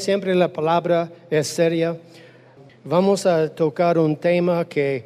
Siempre 0.00 0.34
la 0.34 0.48
palabra 0.48 1.10
es 1.30 1.46
seria. 1.46 1.94
Vamos 2.84 3.26
a 3.26 3.50
tocar 3.50 3.98
un 3.98 4.16
tema 4.16 4.64
que 4.64 5.04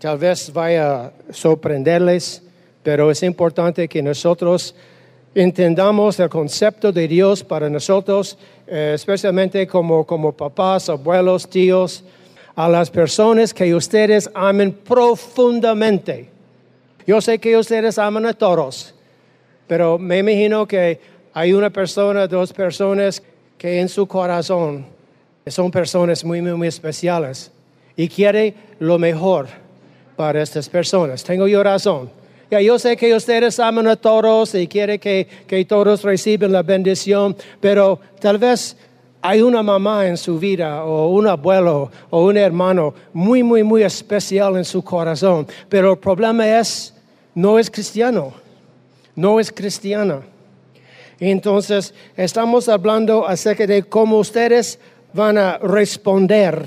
tal 0.00 0.18
vez 0.18 0.52
vaya 0.52 1.04
a 1.04 1.12
sorprenderles, 1.30 2.42
pero 2.82 3.08
es 3.12 3.22
importante 3.22 3.86
que 3.86 4.02
nosotros 4.02 4.74
entendamos 5.32 6.18
el 6.18 6.28
concepto 6.28 6.90
de 6.90 7.06
Dios 7.06 7.44
para 7.44 7.70
nosotros, 7.70 8.36
eh, 8.66 8.90
especialmente 8.96 9.64
como, 9.68 10.04
como 10.04 10.32
papás, 10.32 10.88
abuelos, 10.88 11.48
tíos, 11.48 12.02
a 12.56 12.68
las 12.68 12.90
personas 12.90 13.54
que 13.54 13.72
ustedes 13.72 14.28
amen 14.34 14.72
profundamente. 14.72 16.28
Yo 17.06 17.20
sé 17.20 17.38
que 17.38 17.56
ustedes 17.56 17.96
aman 17.96 18.26
a 18.26 18.34
todos, 18.34 18.92
pero 19.68 19.98
me 19.98 20.18
imagino 20.18 20.66
que 20.66 20.98
hay 21.32 21.52
una 21.52 21.70
persona, 21.70 22.26
dos 22.26 22.52
personas 22.52 23.22
que 23.62 23.78
en 23.78 23.88
su 23.88 24.08
corazón 24.08 24.84
son 25.46 25.70
personas 25.70 26.24
muy, 26.24 26.42
muy, 26.42 26.52
muy 26.54 26.66
especiales 26.66 27.52
y 27.94 28.08
quiere 28.08 28.54
lo 28.80 28.98
mejor 28.98 29.46
para 30.16 30.42
estas 30.42 30.68
personas. 30.68 31.22
Tengo 31.22 31.46
yo 31.46 31.62
razón. 31.62 32.10
Ya, 32.50 32.60
yo 32.60 32.76
sé 32.76 32.96
que 32.96 33.14
ustedes 33.14 33.60
aman 33.60 33.86
a 33.86 33.94
todos 33.94 34.56
y 34.56 34.66
quieren 34.66 34.98
que, 34.98 35.28
que 35.46 35.64
todos 35.64 36.02
reciban 36.02 36.50
la 36.50 36.64
bendición, 36.64 37.36
pero 37.60 38.00
tal 38.18 38.36
vez 38.36 38.76
hay 39.20 39.42
una 39.42 39.62
mamá 39.62 40.08
en 40.08 40.16
su 40.16 40.40
vida 40.40 40.84
o 40.84 41.10
un 41.10 41.28
abuelo 41.28 41.88
o 42.10 42.24
un 42.24 42.36
hermano 42.36 42.92
muy, 43.12 43.44
muy, 43.44 43.62
muy 43.62 43.84
especial 43.84 44.56
en 44.56 44.64
su 44.64 44.82
corazón, 44.82 45.46
pero 45.68 45.92
el 45.92 45.98
problema 45.98 46.58
es, 46.58 46.92
no 47.32 47.60
es 47.60 47.70
cristiano, 47.70 48.32
no 49.14 49.38
es 49.38 49.52
cristiana. 49.52 50.22
Entonces, 51.30 51.94
estamos 52.16 52.68
hablando 52.68 53.28
acerca 53.28 53.64
de 53.64 53.84
cómo 53.84 54.18
ustedes 54.18 54.80
van 55.12 55.38
a 55.38 55.56
responder 55.58 56.66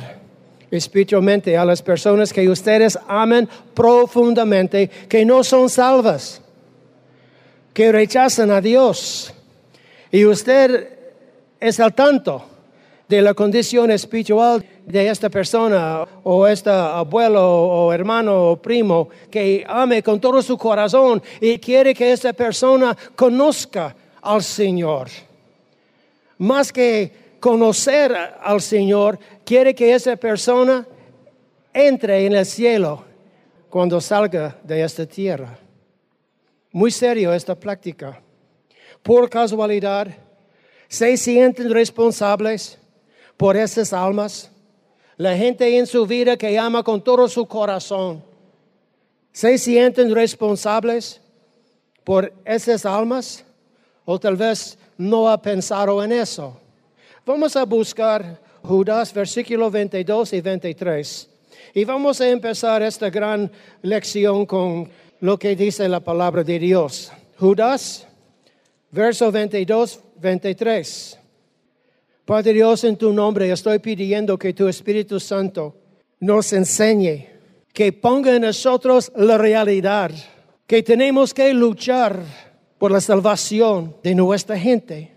espiritualmente 0.72 1.58
a 1.58 1.66
las 1.66 1.81
personas 1.81 2.31
que 2.31 2.48
ustedes 2.48 2.98
aman 3.06 3.50
profundamente, 3.73 4.89
que 5.09 5.26
no 5.26 5.44
son 5.44 5.70
salvas, 5.70 6.42
que 7.73 7.92
rechazan 7.92 8.50
a 8.50 8.61
Dios. 8.61 9.33
Y 10.09 10.23
usted 10.23 10.88
es 11.59 11.78
al 11.81 11.94
tanto 11.94 12.45
de 13.09 13.22
la 13.22 13.33
condición 13.33 13.92
espiritual 13.92 14.66
de 14.86 15.09
esta 15.09 15.30
persona 15.30 16.08
o 16.23 16.48
este 16.48 16.70
abuelo 16.70 17.44
o 17.44 17.92
hermano 17.92 18.52
o 18.52 18.56
primo 18.56 19.09
que 19.30 19.66
ame 19.67 20.02
con 20.02 20.22
todo 20.22 20.42
su 20.42 20.58
corazón 20.58 21.22
y 21.42 21.59
quiere 21.59 21.94
que 21.94 22.14
esta 22.14 22.31
persona 22.31 22.95
conozca 23.17 23.94
al 24.26 24.44
Señor. 24.44 25.09
Más 26.38 26.73
que 26.73 27.38
conocer 27.40 28.14
al 28.42 28.60
Señor, 28.60 29.20
quiere 29.45 29.73
que 29.76 29.94
esa 29.94 30.16
persona 30.16 30.86
entre 31.73 32.26
en 32.26 32.33
el 32.33 32.45
cielo 32.45 33.04
cuando 33.70 34.02
salga 34.02 34.58
de 34.64 34.82
esta 34.82 35.05
tierra. 35.05 35.58
Muy 36.72 36.92
serio 36.92 37.33
esta 37.33 37.55
práctica. 37.55 38.22
Por 39.04 39.30
casualidad, 39.30 40.08
se 40.88 41.16
sienten 41.17 41.70
responsables 41.72 42.80
por 43.38 43.55
esas 43.55 43.94
almas. 43.94 44.52
La 45.17 45.38
gente 45.38 45.78
en 45.78 45.86
su 45.86 46.05
vida 46.05 46.36
que 46.36 46.58
ama 46.58 46.83
con 46.83 47.02
todo 47.02 47.28
su 47.28 47.45
corazón, 47.45 48.23
se 49.32 49.58
sienten 49.58 50.14
responsables 50.14 51.22
por 52.04 52.33
esas 52.45 52.86
almas 52.86 53.45
o 54.05 54.20
tal 54.20 54.36
vez 54.36 54.77
no 54.98 55.27
ha 55.27 55.42
pensado 55.42 56.04
en 56.04 56.11
eso. 56.11 56.60
Vamos 57.26 57.55
a 57.55 57.66
buscar 57.66 58.39
Judas, 58.61 59.14
versículo 59.14 59.70
22 59.70 60.33
y 60.33 60.42
23. 60.42 61.30
Y 61.73 61.86
vamos 61.86 62.21
a 62.21 62.30
empezar 62.30 62.82
esta 62.83 63.10
gran 63.10 63.52
lección 63.82 64.45
con 64.45 64.89
lo 65.20 65.38
que 65.38 65.55
dice 65.55 65.89
la 65.89 65.99
palabra 65.99 66.43
de 66.43 66.60
Dios. 66.60 67.11
Judas, 67.38 68.08
verso 68.92 69.32
22, 69.32 69.99
23. 70.22 71.20
Padre 72.26 72.54
Dios, 72.54 72.83
en 72.83 72.95
tu 72.95 73.14
nombre 73.14 73.52
estoy 73.52 73.80
pidiendo 73.80 74.37
que 74.37 74.54
tu 74.54 74.67
Espíritu 74.67 75.20
Santo 75.20 75.76
nos 76.20 76.54
enseñe, 76.54 77.27
que 77.73 77.92
ponga 77.92 78.36
en 78.36 78.43
nosotros 78.43 79.11
la 79.16 79.37
realidad, 79.37 80.11
que 80.66 80.82
tenemos 80.82 81.33
que 81.33 81.54
luchar 81.54 82.20
por 82.77 82.91
la 82.91 83.02
salvación 83.02 83.95
de 84.03 84.15
nuestra 84.15 84.58
gente. 84.58 85.11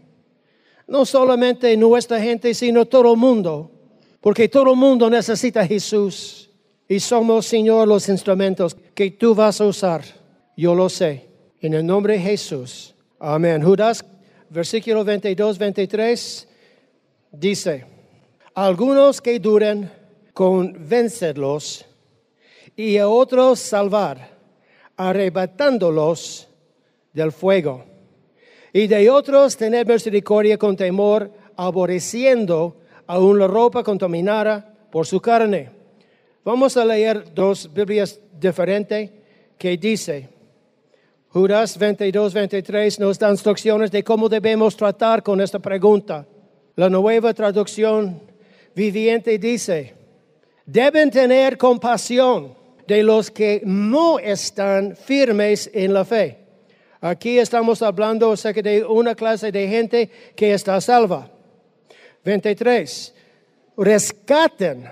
No 0.87 1.05
solamente 1.05 1.77
nuestra 1.77 2.21
gente, 2.21 2.55
sino 2.55 2.87
todo 2.87 3.13
el 3.13 3.19
mundo. 3.19 3.71
Porque 4.21 4.49
todo 4.49 4.73
el 4.73 4.77
mundo 4.77 5.11
necesita 5.11 5.61
a 5.61 5.67
Jesús. 5.67 6.51
Y 6.89 7.01
somos, 7.01 7.47
Señor, 7.47 7.87
los 7.87 8.09
instrumentos 8.09 8.77
que 8.95 9.11
tú 9.11 9.35
vas 9.35 9.61
a 9.61 9.67
usar. 9.67 10.03
Yo 10.57 10.75
lo 10.75 10.89
sé. 10.89 11.29
En 11.61 11.75
el 11.75 11.85
nombre 11.85 12.15
de 12.15 12.21
Jesús. 12.21 12.95
Amén. 13.19 13.63
Judas, 13.63 14.05
versículo 14.49 15.05
22, 15.05 15.59
23, 15.59 16.49
dice, 17.33 17.85
algunos 18.55 19.21
que 19.21 19.39
duren, 19.39 19.91
convencerlos 20.33 21.85
y 22.77 22.97
a 22.97 23.09
otros 23.09 23.59
salvar, 23.59 24.37
arrebatándolos 24.97 26.48
del 27.13 27.33
fuego. 27.33 27.85
Y 28.73 28.87
de 28.87 29.11
otros 29.11 29.57
tener 29.57 29.87
misericordia 29.87 30.59
con 30.59 30.77
temor, 30.77 31.33
aborreciendo 31.57 32.77
aún 33.07 33.39
la 33.39 33.47
ropa 33.47 33.83
contaminada 33.83 34.75
por 34.91 35.07
su 35.07 35.21
carne. 35.21 35.71
Vamos 36.45 36.77
a 36.77 36.85
leer 36.85 37.35
dos 37.35 37.73
Biblias 37.73 38.21
diferentes 38.39 39.11
que 39.57 39.77
dice, 39.77 40.29
Judas 41.31 41.77
22, 41.79 42.33
23 42.33 43.01
nos 43.01 43.19
da 43.19 43.31
instrucciones 43.31 43.91
de 43.91 44.05
cómo 44.05 44.29
debemos 44.29 44.77
tratar 44.77 45.23
con 45.23 45.41
esta 45.41 45.59
pregunta. 45.59 46.27
La 46.77 46.89
nueva 46.89 47.35
traducción 47.35 48.21
viviente 48.75 49.39
dice, 49.39 49.95
deben 50.65 51.11
tener 51.11 51.59
compasión 51.59 52.55
de 52.87 53.03
los 53.03 53.31
que 53.31 53.61
no 53.65 54.19
están 54.19 54.97
firmes 54.97 55.71
en 55.75 55.93
la 55.93 56.05
fe 56.05 56.48
Aquí 57.01 57.39
estamos 57.39 57.81
hablando 57.81 58.33
acerca 58.33 58.61
de 58.61 58.85
una 58.85 59.15
clase 59.15 59.53
de 59.53 59.69
gente 59.69 60.11
que 60.35 60.53
está 60.53 60.81
salva. 60.81 61.31
23. 62.25 63.15
Rescaten 63.77 64.91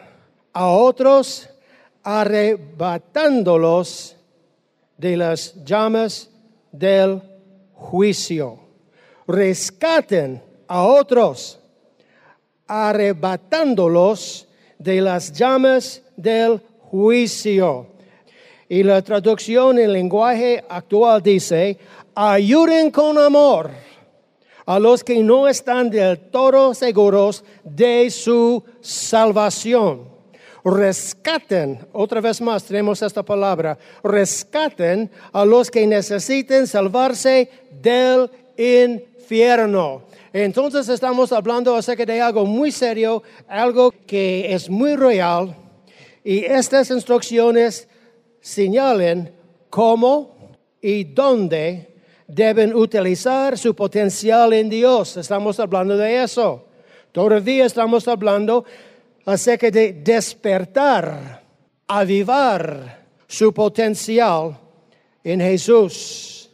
a 0.52 0.68
otros 0.68 1.48
arrebatándolos 2.04 4.14
de 4.96 5.16
las 5.16 5.64
llamas 5.64 6.30
del 6.70 7.20
juicio. 7.74 8.60
Rescaten 9.26 10.40
a 10.68 10.84
otros 10.84 11.58
arrebatándolos 12.68 14.46
de 14.78 15.00
las 15.00 15.32
llamas 15.32 16.02
del 16.16 16.62
juicio. 16.78 17.95
Y 18.68 18.82
la 18.82 19.00
traducción 19.02 19.78
en 19.78 19.92
lenguaje 19.92 20.64
actual 20.68 21.22
dice, 21.22 21.78
ayuden 22.14 22.90
con 22.90 23.16
amor 23.16 23.70
a 24.66 24.80
los 24.80 25.04
que 25.04 25.22
no 25.22 25.46
están 25.46 25.88
del 25.88 26.18
todo 26.30 26.74
seguros 26.74 27.44
de 27.62 28.10
su 28.10 28.64
salvación. 28.80 30.08
Rescaten, 30.64 31.86
otra 31.92 32.20
vez 32.20 32.40
más 32.40 32.64
tenemos 32.64 33.00
esta 33.00 33.22
palabra, 33.22 33.78
rescaten 34.02 35.08
a 35.32 35.44
los 35.44 35.70
que 35.70 35.86
necesiten 35.86 36.66
salvarse 36.66 37.48
del 37.70 38.28
infierno. 38.56 40.02
Entonces 40.32 40.88
estamos 40.88 41.30
hablando 41.30 41.76
acerca 41.76 42.04
de 42.04 42.20
algo 42.20 42.44
muy 42.44 42.72
serio, 42.72 43.22
algo 43.46 43.94
que 44.06 44.52
es 44.52 44.68
muy 44.68 44.96
real, 44.96 45.54
y 46.24 46.44
estas 46.44 46.90
instrucciones 46.90 47.86
señalen 48.46 49.32
cómo 49.68 50.36
y 50.80 51.02
dónde 51.02 51.96
deben 52.28 52.76
utilizar 52.76 53.58
su 53.58 53.74
potencial 53.74 54.52
en 54.52 54.70
Dios. 54.70 55.16
Estamos 55.16 55.58
hablando 55.58 55.96
de 55.96 56.22
eso. 56.22 56.64
Todavía 57.10 57.66
estamos 57.66 58.06
hablando 58.06 58.64
acerca 59.24 59.68
de 59.68 59.94
despertar, 59.94 61.42
avivar 61.88 63.04
su 63.26 63.52
potencial 63.52 64.56
en 65.24 65.40
Jesús. 65.40 66.48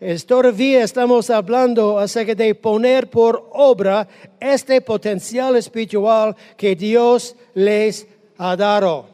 Es, 0.00 0.24
todavía 0.24 0.82
estamos 0.82 1.28
hablando 1.28 1.98
acerca 1.98 2.34
de 2.34 2.54
poner 2.54 3.10
por 3.10 3.50
obra 3.52 4.08
este 4.40 4.80
potencial 4.80 5.56
espiritual 5.56 6.34
que 6.56 6.74
Dios 6.74 7.36
les 7.52 8.06
ha 8.38 8.56
dado. 8.56 9.13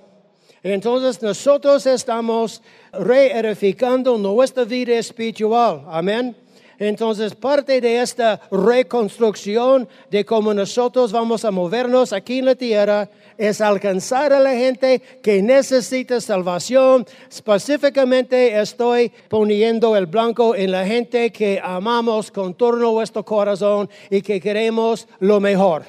Entonces 0.63 1.23
nosotros 1.23 1.87
estamos 1.87 2.63
reedificando 2.93 4.19
nuestra 4.19 4.65
vida 4.65 4.95
espiritual. 4.95 5.85
Amén. 5.89 6.37
Entonces, 6.81 7.35
parte 7.35 7.79
de 7.79 8.01
esta 8.01 8.41
reconstrucción 8.51 9.87
de 10.11 10.25
cómo 10.25 10.55
nosotros 10.55 11.13
vamos 11.13 11.45
a 11.45 11.51
movernos 11.51 12.15
aquí 12.15 12.39
en 12.39 12.47
la 12.47 12.55
tierra 12.55 13.11
es 13.37 13.61
alcanzar 13.61 14.33
a 14.33 14.41
la 14.41 14.53
gente 14.53 15.03
que 15.23 15.43
necesita 15.43 16.23
salvación. 16.23 17.05
Específicamente 17.31 18.59
estoy 18.59 19.13
poniendo 19.29 19.95
el 19.95 20.07
blanco 20.07 20.57
en 20.57 20.73
la 20.73 20.87
gente 20.87 21.31
que 21.31 21.61
amamos 21.63 22.31
con 22.31 22.55
todo 22.55 22.77
nuestro 22.77 23.27
corazón 23.27 23.91
y 24.09 24.23
que 24.23 24.41
queremos 24.41 25.07
lo 25.19 25.39
mejor 25.39 25.85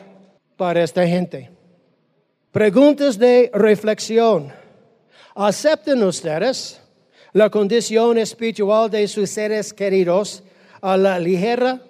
para 0.58 0.84
esta 0.84 1.08
gente. 1.08 1.50
Preguntas 2.52 3.18
de 3.18 3.50
reflexión. 3.54 4.61
¿Aceptan 5.36 6.04
ustedes 6.04 6.82
la 7.32 7.50
condición 7.50 8.18
espiritual 8.18 8.90
de 8.90 9.08
sus 9.08 9.30
seres 9.30 9.74
queridos 9.74 10.44
a 10.82 10.98
la 10.98 11.20
ligera? 11.20 11.82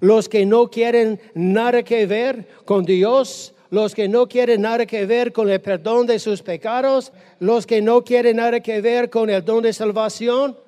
Los 0.00 0.28
que 0.28 0.44
no 0.44 0.68
quieren 0.68 1.18
nada 1.34 1.82
que 1.82 2.04
ver 2.04 2.46
con 2.66 2.84
Dios, 2.84 3.54
los 3.70 3.94
que 3.94 4.06
no 4.06 4.28
quieren 4.28 4.62
nada 4.62 4.84
que 4.84 5.06
ver 5.06 5.32
con 5.32 5.48
el 5.48 5.62
perdón 5.62 6.06
de 6.06 6.18
sus 6.18 6.42
pecados, 6.42 7.10
los 7.40 7.66
que 7.66 7.80
no 7.80 8.04
quieren 8.04 8.36
nada 8.36 8.60
que 8.60 8.82
ver 8.82 9.08
con 9.08 9.30
el 9.30 9.42
don 9.42 9.62
de 9.62 9.72
salvación, 9.72 10.58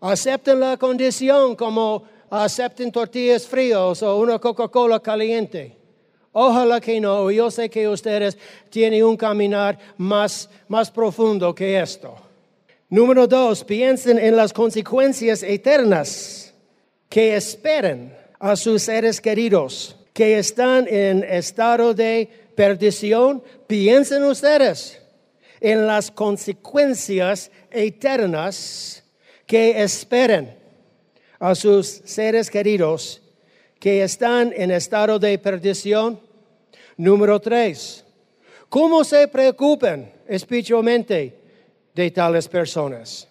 acepten 0.00 0.58
la 0.58 0.76
condición 0.76 1.54
como 1.54 2.02
acepten 2.28 2.90
tortillas 2.90 3.46
fríos 3.46 4.02
o 4.02 4.18
una 4.18 4.40
Coca-Cola 4.40 4.98
caliente. 4.98 5.81
Ojalá 6.32 6.80
que 6.80 7.00
no, 7.00 7.30
yo 7.30 7.50
sé 7.50 7.68
que 7.68 7.86
ustedes 7.88 8.38
tienen 8.70 9.04
un 9.04 9.16
caminar 9.16 9.78
más, 9.98 10.48
más 10.66 10.90
profundo 10.90 11.54
que 11.54 11.78
esto. 11.78 12.16
Número 12.88 13.26
dos, 13.26 13.64
piensen 13.64 14.18
en 14.18 14.36
las 14.36 14.52
consecuencias 14.52 15.42
eternas 15.42 16.54
que 17.08 17.36
esperan 17.36 18.16
a 18.38 18.56
sus 18.56 18.82
seres 18.82 19.20
queridos 19.20 19.96
que 20.12 20.38
están 20.38 20.86
en 20.88 21.24
estado 21.24 21.94
de 21.94 22.28
perdición. 22.54 23.42
Piensen 23.66 24.24
ustedes 24.24 25.00
en 25.60 25.86
las 25.86 26.10
consecuencias 26.10 27.50
eternas 27.70 29.02
que 29.46 29.82
esperan 29.82 30.54
a 31.38 31.54
sus 31.54 32.02
seres 32.04 32.50
queridos 32.50 33.21
que 33.82 34.04
están 34.04 34.52
en 34.56 34.70
estado 34.70 35.18
de 35.18 35.36
perdición. 35.38 36.20
Número 36.96 37.40
tres, 37.40 38.04
¿cómo 38.68 39.02
se 39.02 39.26
preocupan 39.26 40.08
espiritualmente 40.28 41.40
de 41.92 42.10
tales 42.12 42.46
personas? 42.46 43.26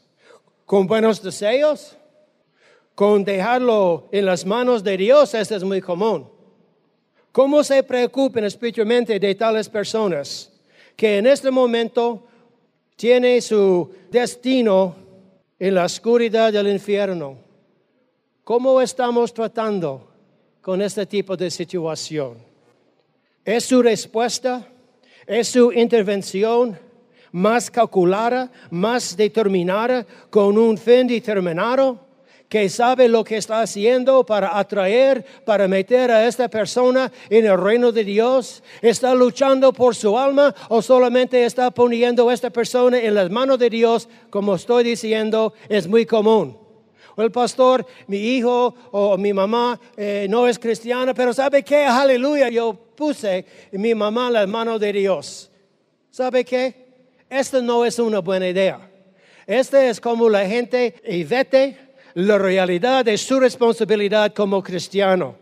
¿Con 0.65 0.88
buenos 0.88 1.24
deseos? 1.24 1.95
¿Con 2.94 3.24
dejarlo 3.24 4.09
en 4.12 4.25
las 4.25 4.45
manos 4.45 4.83
de 4.83 4.98
Dios? 4.98 5.33
Eso 5.33 5.56
es 5.56 5.63
muy 5.63 5.80
común. 5.80 6.30
¿Cómo 7.31 7.63
se 7.63 7.81
preocupan 7.81 8.44
espiritualmente 8.44 9.18
de 9.18 9.36
tales 9.36 9.69
personas 9.69 10.51
que 10.98 11.19
en 11.19 11.27
este 11.27 11.50
momento 11.50 12.27
tiene 12.98 13.39
su 13.39 13.89
destino 14.09 14.98
en 15.57 15.75
la 15.75 15.86
oscuridad 15.86 16.51
del 16.51 16.68
infierno? 16.68 17.38
¿Cómo 18.44 18.81
estamos 18.81 19.33
tratando 19.33 20.10
con 20.61 20.81
este 20.81 21.05
tipo 21.05 21.35
de 21.35 21.49
situación? 21.49 22.37
¿Es 23.43 23.65
su 23.65 23.81
respuesta? 23.81 24.67
¿Es 25.25 25.49
su 25.49 25.71
intervención 25.71 26.77
más 27.31 27.71
calculada, 27.71 28.51
más 28.69 29.15
determinada, 29.15 30.05
con 30.29 30.57
un 30.57 30.77
fin 30.77 31.07
determinado? 31.07 32.11
que 32.51 32.67
sabe 32.67 33.07
lo 33.07 33.23
que 33.23 33.37
está 33.37 33.61
haciendo 33.61 34.25
para 34.25 34.59
atraer, 34.59 35.25
para 35.45 35.69
meter 35.69 36.11
a 36.11 36.27
esta 36.27 36.49
persona 36.49 37.09
en 37.29 37.45
el 37.45 37.57
reino 37.57 37.93
de 37.93 38.03
Dios? 38.03 38.61
¿Está 38.81 39.15
luchando 39.15 39.71
por 39.71 39.95
su 39.95 40.19
alma 40.19 40.53
o 40.67 40.81
solamente 40.81 41.45
está 41.45 41.71
poniendo 41.71 42.27
a 42.27 42.33
esta 42.33 42.49
persona 42.49 42.99
en 42.99 43.15
las 43.15 43.29
manos 43.29 43.57
de 43.57 43.69
Dios? 43.69 44.09
Como 44.29 44.55
estoy 44.55 44.83
diciendo, 44.83 45.53
es 45.69 45.87
muy 45.87 46.05
común. 46.05 46.60
O 47.15 47.21
el 47.21 47.31
pastor, 47.31 47.85
mi 48.07 48.17
hijo 48.17 48.73
o 48.91 49.17
mi 49.17 49.33
mamá 49.33 49.79
eh, 49.97 50.27
no 50.29 50.47
es 50.47 50.57
cristiana, 50.57 51.13
pero 51.13 51.33
¿sabe 51.33 51.63
qué? 51.63 51.85
Aleluya, 51.85 52.49
yo 52.49 52.73
puse 52.73 53.45
mi 53.71 53.93
mamá 53.93 54.27
en 54.27 54.33
las 54.33 54.47
manos 54.47 54.79
de 54.79 54.93
Dios. 54.93 55.51
¿Sabe 56.09 56.45
qué? 56.45 56.75
Esta 57.29 57.61
no 57.61 57.85
es 57.85 57.97
una 57.99 58.19
buena 58.19 58.47
idea. 58.47 58.89
Esta 59.47 59.85
es 59.85 59.99
como 59.99 60.29
la 60.29 60.45
gente 60.45 60.95
y 61.07 61.23
vete 61.23 61.77
la 62.13 62.37
realidad 62.37 63.05
de 63.05 63.17
su 63.17 63.39
responsabilidad 63.39 64.33
como 64.33 64.61
cristiano. 64.61 65.35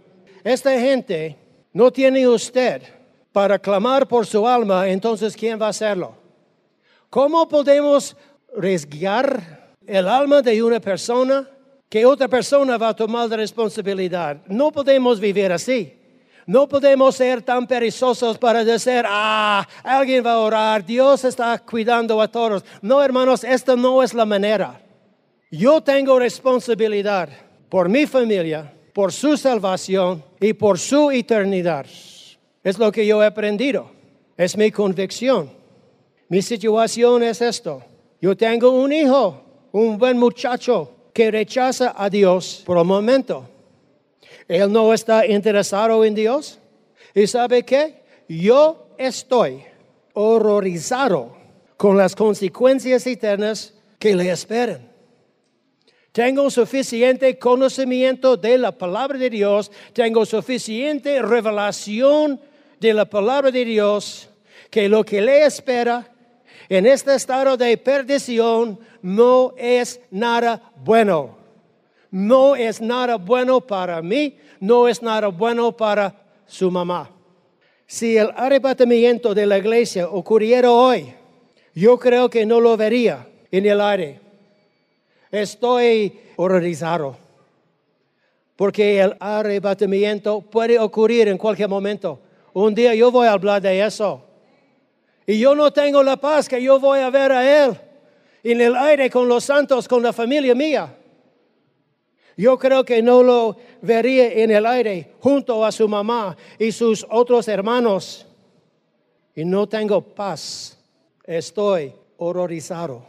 Esta 0.44 0.72
gente 0.80 1.36
no 1.74 1.92
tiene 1.92 2.28
usted 2.28 2.82
para 3.32 3.60
clamar 3.60 4.08
por 4.08 4.26
su 4.26 4.48
alma, 4.48 4.88
entonces 4.88 5.36
¿quién 5.36 5.62
va 5.62 5.68
a 5.68 5.70
hacerlo? 5.70 6.16
¿Cómo 7.10 7.48
podemos 7.48 8.16
arriesgar 8.56 9.76
el 9.86 10.08
alma 10.08 10.42
de 10.42 10.62
una 10.62 10.80
persona 10.80 11.48
que 11.90 12.06
otra 12.06 12.28
persona 12.28 12.78
va 12.78 12.90
a 12.90 12.96
tomar 12.96 13.28
la 13.28 13.38
responsabilidad? 13.38 14.38
No 14.48 14.72
podemos 14.72 15.20
vivir 15.20 15.52
así. 15.52 15.96
No 16.46 16.68
podemos 16.68 17.16
ser 17.16 17.42
tan 17.42 17.68
perezosos 17.68 18.38
para 18.38 18.64
decir, 18.64 19.04
ah, 19.08 19.68
alguien 19.84 20.26
va 20.26 20.34
a 20.34 20.40
orar, 20.40 20.86
Dios 20.86 21.24
está 21.24 21.60
cuidando 21.60 22.20
a 22.22 22.28
todos. 22.28 22.64
No, 22.82 23.04
hermanos, 23.04 23.44
esta 23.44 23.76
no 23.76 24.02
es 24.02 24.14
la 24.14 24.26
manera. 24.26 24.82
Yo 25.52 25.82
tengo 25.82 26.18
responsabilidad 26.18 27.30
por 27.70 27.88
mi 27.88 28.08
familia, 28.08 28.74
por 28.94 29.12
su 29.12 29.38
salvación 29.38 30.24
y 30.40 30.54
por 30.54 30.80
su 30.80 31.12
eternidad. 31.12 31.86
Es 32.64 32.80
lo 32.80 32.92
que 32.92 33.06
yo 33.06 33.22
he 33.22 33.28
aprendido. 33.28 33.92
Es 34.36 34.58
mi 34.58 34.72
convicción. 34.72 35.52
Mi 36.30 36.42
situación 36.42 37.24
es 37.24 37.42
esto. 37.42 37.84
Yo 38.22 38.36
tengo 38.36 38.72
un 38.72 38.92
hijo, 38.92 39.44
un 39.72 39.98
buen 39.98 40.18
muchacho 40.18 40.96
que 41.20 41.32
rechaza 41.32 41.94
a 41.98 42.10
Dios 42.10 42.64
por 42.66 42.78
un 42.78 42.88
momento. 42.88 43.46
Él 44.48 44.72
no 44.72 44.94
está 44.94 45.28
interesado 45.28 46.06
en 46.06 46.16
Dios. 46.16 46.60
¿Y 47.14 47.28
sabe 47.28 47.64
qué? 47.64 48.04
Yo 48.30 48.88
estoy 48.98 49.62
horrorizado 50.14 51.36
con 51.76 51.98
las 51.98 52.16
consecuencias 52.16 53.06
eternas 53.06 53.74
que 54.00 54.16
le 54.16 54.32
esperan. 54.32 54.90
Tengo 56.14 56.50
suficiente 56.50 57.38
conocimiento 57.38 58.38
de 58.38 58.58
la 58.58 58.72
palabra 58.72 59.18
de 59.18 59.30
Dios, 59.30 59.74
tengo 59.92 60.26
suficiente 60.26 61.22
revelación 61.22 62.40
de 62.80 62.94
la 62.94 63.04
palabra 63.04 63.52
de 63.52 63.66
Dios, 63.66 64.30
que 64.72 64.88
lo 64.88 65.04
que 65.04 65.20
le 65.20 65.44
espera 65.44 66.10
en 66.70 66.86
este 66.86 67.16
estado 67.16 67.58
de 67.58 67.76
perdición 67.78 68.80
no 69.02 69.54
es 69.58 70.00
nada 70.12 70.72
bueno. 70.84 71.38
No 72.12 72.56
es 72.56 72.80
nada 72.80 73.18
bueno 73.18 73.62
para 73.62 74.02
mí, 74.02 74.38
no 74.60 74.88
es 74.88 75.02
nada 75.02 75.28
bueno 75.28 75.76
para 75.76 76.16
su 76.46 76.72
mamá. 76.72 77.10
Si 77.86 78.18
el 78.18 78.32
arrebatamiento 78.36 79.34
de 79.34 79.46
la 79.46 79.58
iglesia 79.58 80.08
ocurriera 80.08 80.72
hoy, 80.72 81.14
yo 81.74 81.98
creo 81.98 82.30
que 82.30 82.46
no 82.46 82.60
lo 82.60 82.78
vería 82.78 83.28
en 83.52 83.66
el 83.66 83.82
aire 83.82 84.30
Estoy 85.32 86.20
horrorizado. 86.38 87.16
Porque 88.56 89.00
el 89.00 89.16
arrebatamiento 89.20 90.42
puede 90.42 90.80
ocurrir 90.80 91.28
en 91.28 91.38
cualquier 91.38 91.70
momento. 91.70 92.20
Un 92.54 92.74
día 92.74 92.94
yo 92.96 93.12
voy 93.12 93.28
a 93.28 93.34
hablar 93.34 93.62
de 93.62 93.86
eso. 93.86 94.24
Y 95.30 95.38
yo 95.38 95.54
no 95.54 95.72
tengo 95.72 96.02
la 96.02 96.18
paz 96.18 96.50
que 96.50 96.60
yo 96.60 96.80
voy 96.80 97.02
a 97.02 97.12
ver 97.12 97.32
a 97.32 97.66
Él 97.66 97.80
en 98.42 98.62
el 98.62 98.76
aire 98.76 99.12
con 99.12 99.28
los 99.28 99.44
santos, 99.44 99.88
con 99.88 100.02
la 100.02 100.12
familia 100.12 100.56
mía. 100.56 100.98
Yo 102.36 102.58
creo 102.58 102.84
que 102.84 103.04
no 103.04 103.22
lo 103.22 103.56
vería 103.84 104.34
en 104.34 104.50
el 104.50 104.66
aire 104.66 105.14
junto 105.20 105.64
a 105.64 105.72
su 105.72 105.88
mamá 105.88 106.36
y 106.58 106.72
sus 106.72 107.06
otros 107.12 107.48
hermanos. 107.48 108.26
Y 109.36 109.46
no 109.46 109.70
tengo 109.70 110.02
paz. 110.02 110.80
Estoy 111.24 111.94
horrorizado 112.18 113.06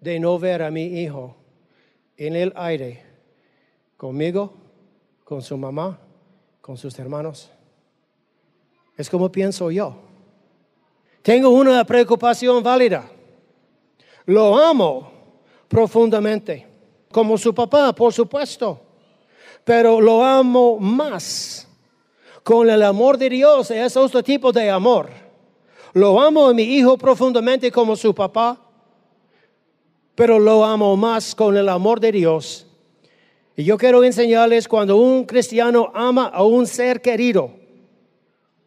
de 0.00 0.18
no 0.18 0.40
ver 0.40 0.60
a 0.60 0.72
mi 0.72 0.86
hijo 0.86 1.36
en 2.16 2.34
el 2.34 2.52
aire 2.56 3.00
conmigo, 3.96 4.54
con 5.22 5.40
su 5.40 5.56
mamá, 5.56 6.00
con 6.60 6.76
sus 6.76 6.98
hermanos. 6.98 7.48
Es 8.96 9.08
como 9.08 9.30
pienso 9.30 9.70
yo. 9.70 10.09
Tengo 11.22 11.50
una 11.50 11.84
preocupación 11.84 12.62
válida. 12.62 13.10
Lo 14.26 14.56
amo 14.56 15.10
profundamente, 15.68 16.66
como 17.10 17.36
su 17.36 17.54
papá, 17.54 17.94
por 17.94 18.12
supuesto, 18.12 18.80
pero 19.64 20.00
lo 20.00 20.24
amo 20.24 20.78
más 20.78 21.68
con 22.42 22.68
el 22.70 22.82
amor 22.82 23.18
de 23.18 23.30
Dios. 23.30 23.70
Es 23.70 23.96
otro 23.96 24.22
tipo 24.22 24.52
de 24.52 24.70
amor. 24.70 25.10
Lo 25.92 26.20
amo 26.20 26.48
a 26.48 26.54
mi 26.54 26.62
hijo 26.62 26.96
profundamente 26.96 27.70
como 27.70 27.96
su 27.96 28.14
papá, 28.14 28.58
pero 30.14 30.38
lo 30.38 30.64
amo 30.64 30.96
más 30.96 31.34
con 31.34 31.56
el 31.56 31.68
amor 31.68 32.00
de 32.00 32.12
Dios. 32.12 32.66
Y 33.56 33.64
yo 33.64 33.76
quiero 33.76 34.02
enseñarles 34.04 34.68
cuando 34.68 34.96
un 34.96 35.24
cristiano 35.24 35.90
ama 35.94 36.26
a 36.26 36.42
un 36.42 36.66
ser 36.66 37.02
querido 37.02 37.50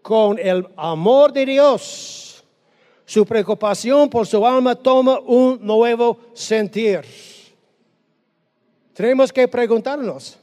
con 0.01 0.37
el 0.37 0.67
amor 0.75 1.31
de 1.31 1.45
Dios, 1.45 2.22
su 3.05 3.25
preocupación 3.25 4.09
por 4.09 4.25
su 4.25 4.45
alma 4.45 4.75
toma 4.75 5.19
un 5.19 5.59
nuevo 5.61 6.17
sentir. 6.33 7.01
Tenemos 8.93 9.33
que 9.33 9.47
preguntarnos, 9.47 10.37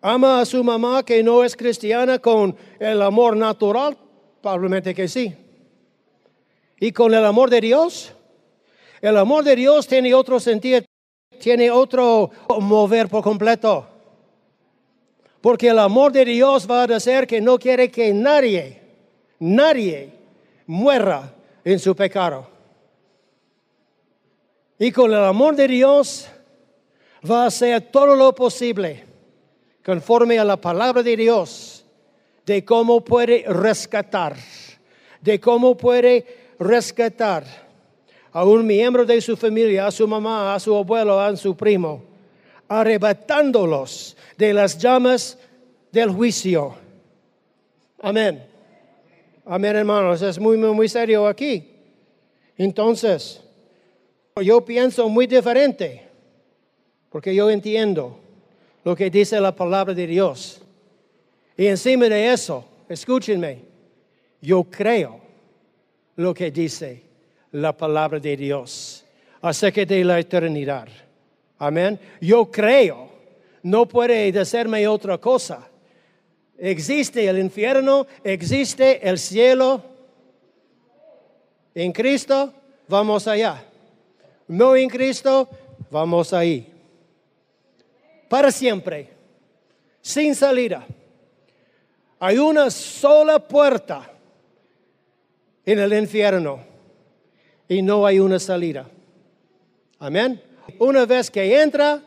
¿ama 0.00 0.40
a 0.40 0.44
su 0.44 0.62
mamá 0.62 1.04
que 1.04 1.22
no 1.22 1.44
es 1.44 1.56
cristiana 1.56 2.18
con 2.18 2.56
el 2.78 3.00
amor 3.00 3.36
natural? 3.36 3.96
Probablemente 4.42 4.94
que 4.94 5.08
sí. 5.08 5.34
¿Y 6.80 6.92
con 6.92 7.14
el 7.14 7.24
amor 7.24 7.48
de 7.48 7.60
Dios? 7.60 8.12
El 9.00 9.16
amor 9.16 9.44
de 9.44 9.54
Dios 9.56 9.86
tiene 9.86 10.12
otro 10.14 10.40
sentido, 10.40 10.80
tiene 11.38 11.70
otro 11.70 12.30
mover 12.60 13.08
por 13.08 13.22
completo. 13.22 13.86
Porque 15.40 15.68
el 15.68 15.78
amor 15.78 16.10
de 16.10 16.24
Dios 16.24 16.68
va 16.68 16.82
a 16.82 16.86
decir 16.86 17.26
que 17.26 17.40
no 17.40 17.58
quiere 17.58 17.90
que 17.90 18.12
nadie, 18.12 18.83
nadie 19.38 20.12
muera 20.66 21.34
en 21.64 21.78
su 21.78 21.94
pecado. 21.94 22.46
Y 24.78 24.90
con 24.90 25.12
el 25.12 25.24
amor 25.24 25.56
de 25.56 25.68
Dios 25.68 26.28
va 27.28 27.44
a 27.44 27.46
hacer 27.46 27.80
todo 27.90 28.14
lo 28.16 28.34
posible 28.34 29.04
conforme 29.84 30.38
a 30.38 30.44
la 30.44 30.56
palabra 30.56 31.02
de 31.02 31.16
Dios 31.16 31.84
de 32.44 32.64
cómo 32.64 33.02
puede 33.02 33.44
rescatar, 33.46 34.36
de 35.20 35.40
cómo 35.40 35.76
puede 35.76 36.54
rescatar 36.58 37.44
a 38.32 38.44
un 38.44 38.66
miembro 38.66 39.04
de 39.04 39.20
su 39.20 39.36
familia, 39.36 39.86
a 39.86 39.90
su 39.90 40.06
mamá, 40.08 40.54
a 40.54 40.60
su 40.60 40.74
abuelo, 40.74 41.20
a 41.20 41.36
su 41.36 41.56
primo, 41.56 42.02
arrebatándolos 42.68 44.16
de 44.36 44.52
las 44.52 44.76
llamas 44.76 45.38
del 45.92 46.10
juicio. 46.10 46.74
Amén. 48.02 48.53
Amén, 49.46 49.76
hermanos. 49.76 50.22
Es 50.22 50.38
muy, 50.38 50.56
muy, 50.56 50.88
serio 50.88 51.26
aquí. 51.26 51.68
Entonces, 52.56 53.42
yo 54.42 54.64
pienso 54.64 55.08
muy 55.08 55.26
diferente, 55.26 56.08
porque 57.10 57.34
yo 57.34 57.50
entiendo 57.50 58.18
lo 58.84 58.96
que 58.96 59.10
dice 59.10 59.38
la 59.40 59.54
palabra 59.54 59.92
de 59.92 60.06
Dios. 60.06 60.62
Y 61.56 61.66
encima 61.66 62.08
de 62.08 62.32
eso, 62.32 62.64
escúchenme, 62.88 63.60
yo 64.40 64.64
creo 64.64 65.20
lo 66.16 66.32
que 66.32 66.50
dice 66.50 67.02
la 67.52 67.76
palabra 67.76 68.18
de 68.18 68.36
Dios 68.36 69.04
acerca 69.42 69.84
de 69.84 70.04
la 70.04 70.18
eternidad. 70.18 70.88
Amén. 71.58 72.00
Yo 72.20 72.50
creo, 72.50 73.10
no 73.62 73.86
puede 73.86 74.32
decirme 74.32 74.88
otra 74.88 75.18
cosa. 75.18 75.68
Existe 76.58 77.26
el 77.26 77.38
infierno, 77.38 78.06
existe 78.22 79.06
el 79.08 79.18
cielo. 79.18 79.82
En 81.74 81.92
Cristo, 81.92 82.52
vamos 82.88 83.26
allá. 83.26 83.64
No 84.46 84.76
en 84.76 84.88
Cristo, 84.88 85.48
vamos 85.90 86.32
ahí. 86.32 86.72
Para 88.28 88.50
siempre, 88.50 89.10
sin 90.00 90.34
salida. 90.34 90.86
Hay 92.20 92.38
una 92.38 92.70
sola 92.70 93.38
puerta 93.38 94.10
en 95.64 95.78
el 95.78 95.92
infierno 95.94 96.60
y 97.68 97.82
no 97.82 98.06
hay 98.06 98.20
una 98.20 98.38
salida. 98.38 98.88
Amén. 99.98 100.40
Una 100.78 101.04
vez 101.06 101.30
que 101.30 101.60
entra, 101.60 102.02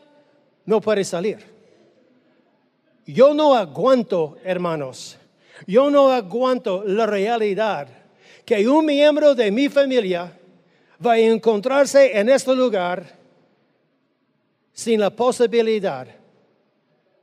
no 0.64 0.80
puede 0.80 1.04
salir. 1.04 1.57
Yo 3.08 3.32
no 3.32 3.54
aguanto, 3.54 4.36
hermanos, 4.44 5.16
yo 5.66 5.90
no 5.90 6.10
aguanto 6.10 6.84
la 6.84 7.06
realidad 7.06 7.88
que 8.44 8.68
un 8.68 8.84
miembro 8.84 9.34
de 9.34 9.50
mi 9.50 9.70
familia 9.70 10.30
va 11.04 11.12
a 11.12 11.18
encontrarse 11.18 12.18
en 12.18 12.28
este 12.28 12.54
lugar 12.54 13.18
sin 14.74 15.00
la 15.00 15.08
posibilidad 15.08 16.06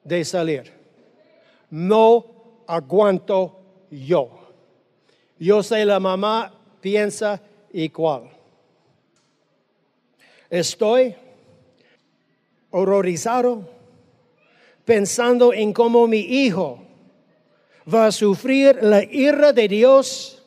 de 0.03 0.25
salir. 0.25 0.73
No 1.69 2.63
aguanto 2.65 3.85
yo. 3.91 4.31
Yo 5.37 5.61
sé 5.61 5.85
la 5.85 5.99
mamá 5.99 6.51
piensa 6.81 7.39
igual. 7.71 8.31
Estoy 10.49 11.13
horrorizado 12.71 13.74
pensando 14.85 15.51
en 15.53 15.73
cómo 15.73 16.07
mi 16.07 16.19
hijo 16.19 16.81
va 17.93 18.07
a 18.07 18.11
sufrir 18.11 18.77
la 18.81 19.03
ira 19.03 19.51
de 19.51 19.67
Dios 19.67 20.43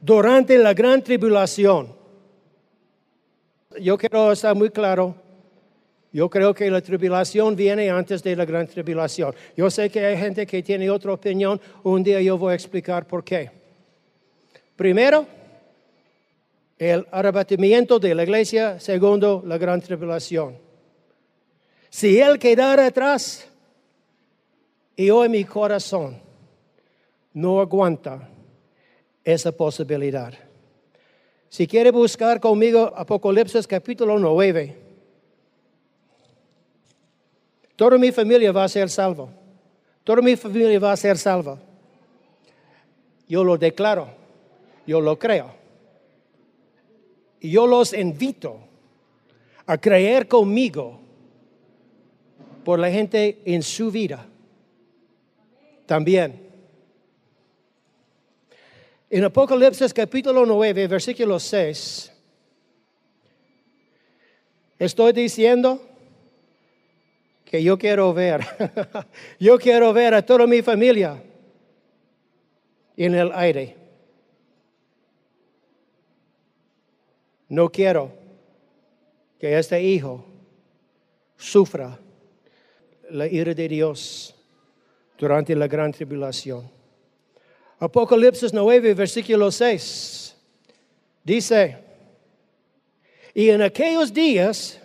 durante 0.00 0.56
la 0.58 0.74
gran 0.74 1.02
tribulación. 1.02 1.94
Yo 3.80 3.96
quiero 3.96 4.32
estar 4.32 4.54
muy 4.54 4.70
claro. 4.70 5.14
Yo 6.12 6.28
creo 6.28 6.52
que 6.52 6.70
la 6.70 6.80
tribulación 6.80 7.54
viene 7.54 7.88
antes 7.88 8.22
de 8.22 8.34
la 8.34 8.44
gran 8.44 8.66
tribulación. 8.66 9.34
Yo 9.56 9.70
sé 9.70 9.88
que 9.90 10.04
hay 10.04 10.16
gente 10.16 10.44
que 10.44 10.62
tiene 10.62 10.90
otra 10.90 11.12
opinión. 11.12 11.60
Un 11.84 12.02
día 12.02 12.20
yo 12.20 12.36
voy 12.36 12.52
a 12.52 12.56
explicar 12.56 13.06
por 13.06 13.22
qué. 13.22 13.50
Primero, 14.74 15.26
el 16.78 17.06
arrebatamiento 17.12 18.00
de 18.00 18.14
la 18.14 18.24
iglesia. 18.24 18.80
Segundo, 18.80 19.42
la 19.46 19.56
gran 19.56 19.80
tribulación. 19.80 20.56
Si 21.90 22.18
él 22.18 22.38
quedara 22.38 22.86
atrás, 22.86 23.49
y 25.00 25.08
hoy 25.08 25.30
mi 25.30 25.44
corazón 25.46 26.20
no 27.32 27.58
aguanta 27.58 28.28
esa 29.24 29.50
posibilidad. 29.50 30.34
Si 31.48 31.66
quiere 31.66 31.90
buscar 31.90 32.38
conmigo 32.38 32.92
Apocalipsis 32.94 33.66
capítulo 33.66 34.18
9, 34.18 34.76
toda 37.76 37.96
mi 37.96 38.12
familia 38.12 38.52
va 38.52 38.64
a 38.64 38.68
ser 38.68 38.90
salva. 38.90 39.30
Toda 40.04 40.20
mi 40.20 40.36
familia 40.36 40.78
va 40.78 40.92
a 40.92 40.98
ser 40.98 41.16
salva. 41.16 41.58
Yo 43.26 43.42
lo 43.42 43.56
declaro, 43.56 44.06
yo 44.86 45.00
lo 45.00 45.18
creo. 45.18 45.50
Y 47.40 47.52
yo 47.52 47.66
los 47.66 47.94
invito 47.94 48.58
a 49.64 49.78
creer 49.78 50.28
conmigo 50.28 51.00
por 52.66 52.78
la 52.78 52.90
gente 52.90 53.40
en 53.46 53.62
su 53.62 53.90
vida 53.90 54.26
también. 55.90 56.40
En 59.10 59.24
Apocalipsis 59.24 59.92
capítulo 59.92 60.46
9, 60.46 60.86
versículo 60.86 61.40
6, 61.40 62.12
estoy 64.78 65.12
diciendo 65.12 65.82
que 67.44 67.60
yo 67.64 67.76
quiero 67.76 68.14
ver, 68.14 68.46
yo 69.40 69.58
quiero 69.58 69.92
ver 69.92 70.14
a 70.14 70.22
toda 70.24 70.46
mi 70.46 70.62
familia 70.62 71.20
en 72.96 73.14
el 73.16 73.32
aire. 73.32 73.76
No 77.48 77.68
quiero 77.68 78.12
que 79.40 79.58
este 79.58 79.82
hijo 79.82 80.24
sufra 81.36 81.98
la 83.10 83.26
ira 83.26 83.54
de 83.54 83.66
Dios 83.66 84.36
durante 85.20 85.54
la 85.54 85.68
gran 85.68 85.92
tribulación. 85.92 86.66
Apocalipsis 87.78 88.54
9, 88.54 88.94
versículo 88.94 89.52
6, 89.52 90.34
dice, 91.22 91.76
y 93.34 93.50
en 93.50 93.60
aquellos 93.60 94.12
días, 94.12 94.80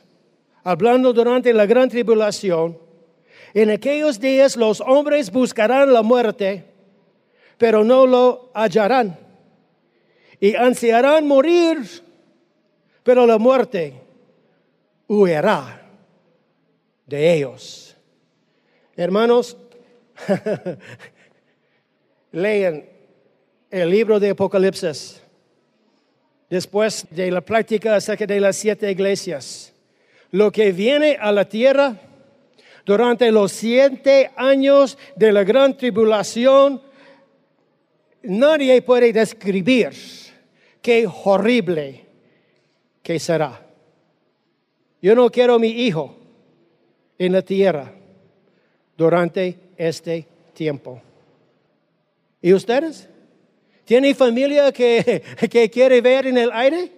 hablando 0.64 1.14
durante 1.14 1.54
la 1.54 1.66
gran 1.66 1.90
tribulación, 1.90 2.78
en 3.54 3.70
aquellos 3.70 4.20
días 4.20 4.58
los 4.58 4.82
hombres 4.82 5.32
buscarán 5.32 5.94
la 5.94 6.02
muerte, 6.02 6.66
pero 7.58 7.86
no 7.86 8.06
lo 8.06 8.52
hallarán. 8.54 9.18
Y 10.42 10.54
ansiarán 10.56 11.26
morir, 11.26 11.78
pero 13.04 13.26
la 13.26 13.38
muerte 13.38 13.94
huirá 15.08 15.82
de 17.06 17.34
ellos. 17.36 17.96
Hermanos, 18.98 19.58
lean 22.32 22.86
el 23.70 23.90
libro 23.90 24.20
de 24.20 24.32
Apocalipsis. 24.32 25.22
Después 26.50 27.08
de 27.10 27.32
la 27.32 27.42
práctica 27.42 27.96
acerca 27.96 28.26
de 28.26 28.40
las 28.40 28.56
siete 28.56 28.90
iglesias. 28.92 29.74
Lo 30.32 30.52
que 30.52 30.72
viene 30.72 31.18
a 31.20 31.32
la 31.32 31.48
tierra 31.48 32.00
durante 32.86 33.32
los 33.32 33.52
siete 33.52 34.32
años 34.36 34.98
de 35.16 35.32
la 35.32 35.44
gran 35.44 35.76
tribulación, 35.76 36.82
nadie 38.22 38.82
puede 38.82 39.12
describir 39.12 39.94
qué 40.82 41.08
horrible 41.24 42.06
que 43.02 43.20
será. 43.20 43.66
Yo 45.02 45.16
no 45.16 45.30
quiero 45.30 45.58
mi 45.58 45.70
hijo 45.70 46.16
en 47.18 47.34
la 47.34 47.42
tierra 47.42 47.92
durante 48.98 49.65
este 49.78 50.28
tiempo. 50.54 51.02
¿Y 52.42 52.54
ustedes? 52.54 53.10
¿Tienen 53.86 54.16
familia 54.16 54.72
que, 54.72 55.24
que 55.50 55.70
quiere 55.70 56.02
ver 56.02 56.28
en 56.28 56.38
el 56.38 56.52
aire? 56.52 56.92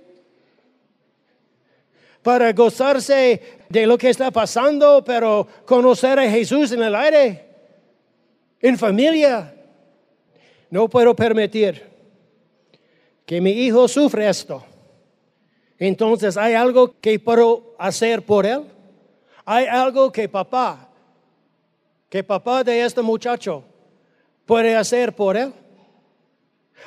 Para 2.21 2.51
gozarse 2.53 3.41
de 3.69 3.85
lo 3.85 3.97
que 3.97 4.09
está 4.09 4.31
pasando, 4.31 5.03
pero 5.03 5.47
conocer 5.65 6.19
a 6.19 6.29
Jesús 6.29 6.71
en 6.71 6.83
el 6.83 6.95
aire, 6.95 7.45
en 8.61 8.77
familia. 8.77 9.53
No 10.69 10.89
puedo 10.89 11.15
permitir 11.15 11.83
que 13.25 13.41
mi 13.41 13.51
hijo 13.51 13.87
sufra 13.87 14.29
esto. 14.29 14.63
Entonces, 15.77 16.37
¿hay 16.37 16.53
algo 16.53 16.95
que 16.99 17.19
puedo 17.19 17.75
hacer 17.77 18.23
por 18.23 18.45
él? 18.45 18.63
¿Hay 19.45 19.65
algo 19.65 20.11
que 20.11 20.27
papá, 20.27 20.86
que 22.09 22.23
papá 22.23 22.63
de 22.63 22.83
este 22.83 23.01
muchacho 23.01 23.63
puede 24.45 24.75
hacer 24.75 25.13
por 25.15 25.35
él? 25.35 25.53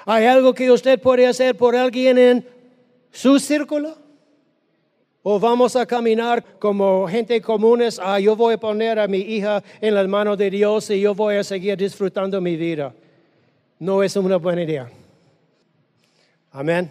¿Hay 0.06 0.24
algo 0.26 0.54
que 0.54 0.70
usted 0.70 1.00
puede 1.00 1.26
hacer 1.26 1.56
por 1.56 1.76
alguien 1.76 2.18
en 2.18 2.48
su 3.10 3.38
círculo? 3.38 3.96
¿O 5.22 5.38
vamos 5.38 5.76
a 5.76 5.84
caminar 5.84 6.42
como 6.58 7.06
gente 7.06 7.42
comunes? 7.42 8.00
Ah, 8.02 8.18
yo 8.18 8.34
voy 8.34 8.54
a 8.54 8.60
poner 8.60 8.98
a 8.98 9.06
mi 9.06 9.18
hija 9.18 9.62
en 9.80 9.94
las 9.94 10.08
manos 10.08 10.38
de 10.38 10.50
Dios 10.50 10.88
y 10.90 11.00
yo 11.00 11.14
voy 11.14 11.36
a 11.36 11.44
seguir 11.44 11.76
disfrutando 11.76 12.40
mi 12.40 12.56
vida. 12.56 12.94
No 13.78 14.02
es 14.02 14.16
una 14.16 14.36
buena 14.36 14.62
idea. 14.62 14.90
Amén. 16.52 16.90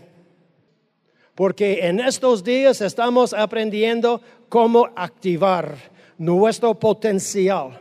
Porque 1.33 1.87
en 1.87 1.99
estos 1.99 2.43
días 2.43 2.81
estamos 2.81 3.33
aprendiendo 3.33 4.21
cómo 4.47 4.89
activar 4.95 5.75
nuestro 6.17 6.75
potencial 6.75 7.79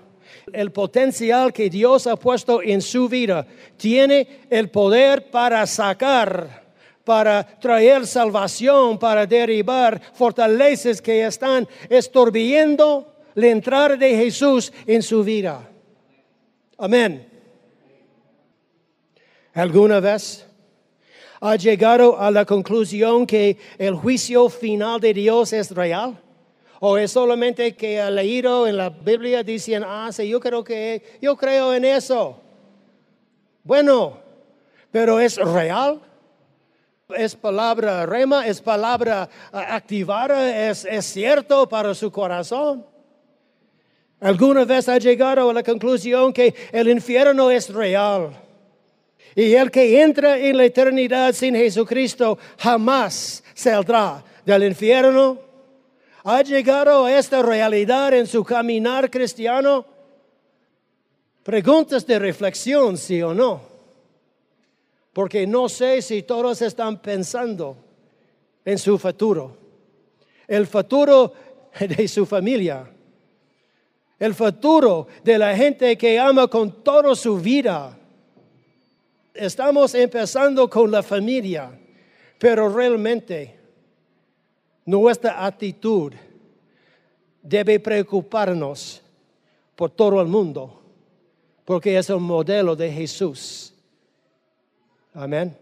el 0.52 0.72
potencial 0.72 1.52
que 1.52 1.70
Dios 1.70 2.06
ha 2.06 2.16
puesto 2.16 2.62
en 2.62 2.80
su 2.80 3.08
vida. 3.08 3.46
Tiene 3.76 4.46
el 4.50 4.70
poder 4.70 5.30
para 5.30 5.66
sacar, 5.66 6.64
para 7.04 7.44
traer 7.58 8.06
salvación, 8.06 8.98
para 8.98 9.26
derribar 9.26 10.00
fortalezas 10.14 11.00
que 11.00 11.24
están 11.24 11.66
estorbiendo 11.88 13.14
la 13.34 13.46
entrada 13.48 13.96
de 13.96 14.16
Jesús 14.16 14.72
en 14.86 15.02
su 15.02 15.22
vida. 15.22 15.68
Amén. 16.76 17.28
¿Alguna 19.54 20.00
vez 20.00 20.46
ha 21.40 21.56
llegado 21.56 22.20
a 22.20 22.30
la 22.30 22.44
conclusión 22.44 23.26
que 23.26 23.56
el 23.78 23.94
juicio 23.94 24.48
final 24.48 25.00
de 25.00 25.14
Dios 25.14 25.52
es 25.52 25.70
real? 25.70 26.20
¿O 26.80 26.96
es 26.96 27.10
solamente 27.10 27.74
que 27.74 28.00
ha 28.00 28.10
leído 28.10 28.66
en 28.68 28.76
la 28.76 28.90
Biblia 28.90 29.42
dicen, 29.42 29.82
ah, 29.84 30.10
sí, 30.12 30.28
yo 30.28 30.38
creo 30.38 30.62
que, 30.62 31.18
yo 31.20 31.36
creo 31.36 31.74
en 31.74 31.84
eso? 31.84 32.40
Bueno, 33.64 34.18
pero 34.92 35.18
es 35.18 35.36
real. 35.36 36.00
Es 37.16 37.34
palabra 37.34 38.04
rema, 38.04 38.46
es 38.46 38.60
palabra 38.60 39.28
ah, 39.50 39.74
activada, 39.74 40.68
es, 40.68 40.84
es 40.84 41.06
cierto 41.06 41.68
para 41.68 41.94
su 41.94 42.12
corazón. 42.12 42.86
¿Alguna 44.20 44.64
vez 44.64 44.88
ha 44.88 44.98
llegado 44.98 45.48
a 45.48 45.54
la 45.54 45.62
conclusión 45.62 46.32
que 46.32 46.54
el 46.70 46.88
infierno 46.88 47.50
es 47.50 47.72
real? 47.72 48.30
Y 49.34 49.54
el 49.54 49.70
que 49.70 50.02
entra 50.02 50.38
en 50.38 50.56
la 50.56 50.64
eternidad 50.64 51.32
sin 51.32 51.54
Jesucristo 51.54 52.38
jamás 52.58 53.42
saldrá 53.54 54.22
del 54.44 54.64
infierno 54.64 55.47
¿Ha 56.24 56.42
llegado 56.42 57.04
a 57.04 57.16
esta 57.16 57.42
realidad 57.42 58.12
en 58.14 58.26
su 58.26 58.44
caminar 58.44 59.10
cristiano? 59.10 59.86
Preguntas 61.44 62.06
de 62.06 62.18
reflexión, 62.18 62.96
sí 62.96 63.22
o 63.22 63.32
no. 63.32 63.60
Porque 65.12 65.46
no 65.46 65.68
sé 65.68 66.02
si 66.02 66.22
todos 66.22 66.60
están 66.62 67.00
pensando 67.00 67.76
en 68.64 68.78
su 68.78 68.98
futuro. 68.98 69.56
El 70.46 70.66
futuro 70.66 71.32
de 71.80 72.08
su 72.08 72.26
familia. 72.26 72.90
El 74.18 74.34
futuro 74.34 75.06
de 75.22 75.38
la 75.38 75.56
gente 75.56 75.96
que 75.96 76.18
ama 76.18 76.48
con 76.48 76.82
toda 76.82 77.14
su 77.14 77.38
vida. 77.38 77.96
Estamos 79.32 79.94
empezando 79.94 80.68
con 80.68 80.90
la 80.90 81.02
familia, 81.02 81.70
pero 82.38 82.68
realmente 82.68 83.57
nuestra 84.88 85.44
actitud 85.44 86.14
debe 87.42 87.78
preocuparnos 87.78 89.02
por 89.76 89.90
todo 89.90 90.18
el 90.22 90.28
mundo, 90.28 90.80
porque 91.66 91.98
es 91.98 92.08
el 92.08 92.20
modelo 92.20 92.74
de 92.74 92.90
Jesús. 92.90 93.74
Amén. 95.12 95.54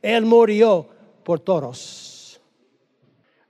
Él 0.00 0.24
murió 0.24 0.88
por 1.24 1.40
todos. 1.40 2.40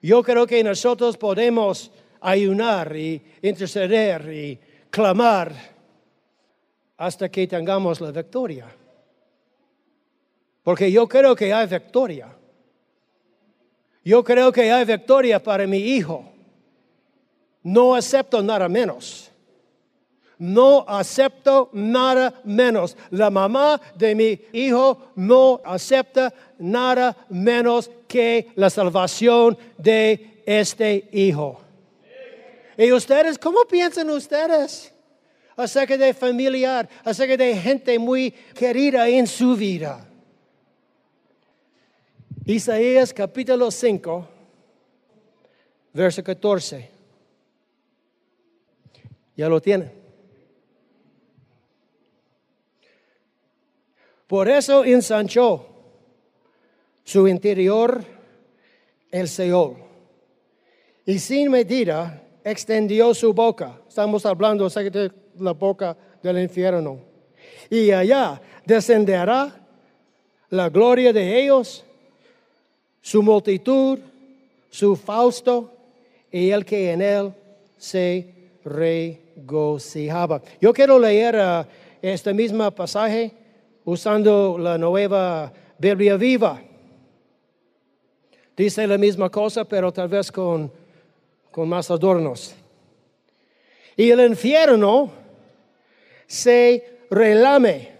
Yo 0.00 0.22
creo 0.22 0.46
que 0.46 0.64
nosotros 0.64 1.18
podemos 1.18 1.90
ayunar 2.22 2.96
y 2.96 3.22
interceder 3.42 4.32
y 4.32 4.58
clamar 4.88 5.52
hasta 6.96 7.28
que 7.28 7.46
tengamos 7.46 8.00
la 8.00 8.12
victoria. 8.12 8.66
Porque 10.62 10.90
yo 10.90 11.06
creo 11.06 11.36
que 11.36 11.52
hay 11.52 11.66
victoria. 11.66 12.37
Yo 14.08 14.24
creo 14.24 14.50
que 14.50 14.72
hay 14.72 14.86
victoria 14.86 15.38
para 15.38 15.66
mi 15.66 15.76
hijo. 15.76 16.24
No 17.62 17.94
acepto 17.94 18.42
nada 18.42 18.66
menos. 18.66 19.30
No 20.38 20.82
acepto 20.88 21.68
nada 21.74 22.32
menos. 22.42 22.96
La 23.10 23.28
mamá 23.28 23.78
de 23.94 24.14
mi 24.14 24.40
hijo 24.54 25.12
no 25.14 25.60
acepta 25.62 26.32
nada 26.58 27.14
menos 27.28 27.90
que 28.08 28.50
la 28.54 28.70
salvación 28.70 29.58
de 29.76 30.40
este 30.46 31.10
hijo. 31.12 31.60
¿Y 32.78 32.90
ustedes, 32.90 33.38
cómo 33.38 33.66
piensan 33.66 34.08
ustedes? 34.08 34.90
Acerca 35.54 35.98
de 35.98 36.14
familiar, 36.14 36.88
acerca 37.04 37.36
de 37.36 37.54
gente 37.54 37.98
muy 37.98 38.30
querida 38.30 39.06
en 39.06 39.26
su 39.26 39.54
vida. 39.54 40.07
Isaías 42.50 43.12
capítulo 43.12 43.70
5, 43.70 44.26
verso 45.92 46.24
14. 46.24 46.90
Ya 49.36 49.50
lo 49.50 49.60
tiene. 49.60 49.92
Por 54.26 54.48
eso 54.48 54.82
ensanchó 54.82 55.66
su 57.04 57.28
interior 57.28 58.02
el 59.10 59.28
Seol 59.28 59.76
y 61.04 61.18
sin 61.18 61.50
medida 61.50 62.22
extendió 62.42 63.12
su 63.12 63.34
boca. 63.34 63.78
Estamos 63.86 64.24
hablando 64.24 64.70
de 64.70 65.12
la 65.38 65.52
boca 65.52 65.94
del 66.22 66.38
infierno. 66.38 66.98
Y 67.68 67.90
allá 67.90 68.40
descenderá 68.64 69.54
la 70.48 70.70
gloria 70.70 71.12
de 71.12 71.42
ellos 71.42 71.84
su 73.00 73.22
multitud, 73.22 73.98
su 74.70 74.96
fausto 74.96 75.72
y 76.30 76.50
el 76.50 76.64
que 76.64 76.92
en 76.92 77.02
él 77.02 77.32
se 77.76 78.34
regocijaba. 78.64 80.42
Yo 80.60 80.72
quiero 80.72 80.98
leer 80.98 81.36
uh, 81.36 81.64
este 82.02 82.34
mismo 82.34 82.70
pasaje 82.70 83.32
usando 83.84 84.58
la 84.58 84.76
nueva 84.76 85.52
Biblia 85.78 86.16
viva. 86.16 86.60
Dice 88.56 88.86
la 88.86 88.98
misma 88.98 89.30
cosa, 89.30 89.64
pero 89.64 89.92
tal 89.92 90.08
vez 90.08 90.32
con, 90.32 90.70
con 91.50 91.68
más 91.68 91.90
adornos. 91.90 92.54
Y 93.96 94.10
el 94.10 94.20
infierno 94.20 95.10
se 96.26 96.98
relame, 97.10 97.92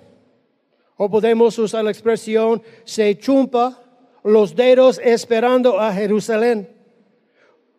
o 0.97 1.09
podemos 1.09 1.59
usar 1.59 1.85
la 1.85 1.91
expresión 1.91 2.63
se 2.85 3.17
chumpa 3.17 3.88
los 4.29 4.55
dedos 4.55 5.01
esperando 5.03 5.81
a 5.81 5.93
Jerusalén, 5.93 6.69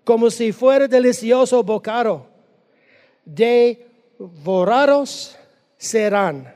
como 0.04 0.32
si 0.32 0.52
fuera 0.52 0.88
delicioso 0.88 1.62
bocado. 1.64 2.26
Devorados 3.24 3.78
serán 5.78 6.56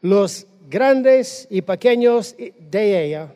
los 0.00 0.46
grandes 0.68 1.48
y 1.50 1.62
pequeños 1.62 2.36
de 2.36 3.04
ella, 3.04 3.34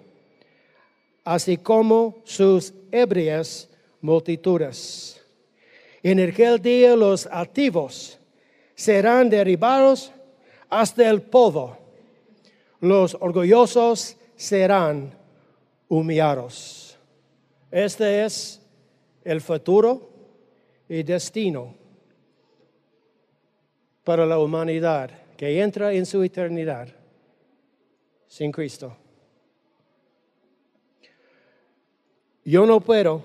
así 1.25 1.57
como 1.57 2.19
sus 2.23 2.73
ebrias 2.93 3.69
multitudes. 4.01 5.21
En 6.01 6.21
aquel 6.21 6.63
día 6.63 6.95
los 6.95 7.27
altivos 7.27 8.21
serán 8.77 9.29
derribados 9.29 10.13
hasta 10.71 11.11
el 11.11 11.23
polvo, 11.23 11.77
los 12.81 13.17
orgullosos 13.19 14.17
serán 14.37 15.16
humillados. 15.89 16.99
Este 17.71 18.25
es 18.25 18.61
el 19.25 19.41
futuro 19.41 20.11
y 20.89 21.03
destino 21.03 21.75
para 24.05 24.25
la 24.25 24.39
humanidad 24.39 25.11
que 25.37 25.61
entra 25.61 25.93
en 25.93 26.07
su 26.07 26.23
eternidad 26.23 26.89
sin 28.29 28.53
Cristo. 28.53 28.97
Yo 32.45 32.65
no 32.65 32.81
puedo 32.81 33.23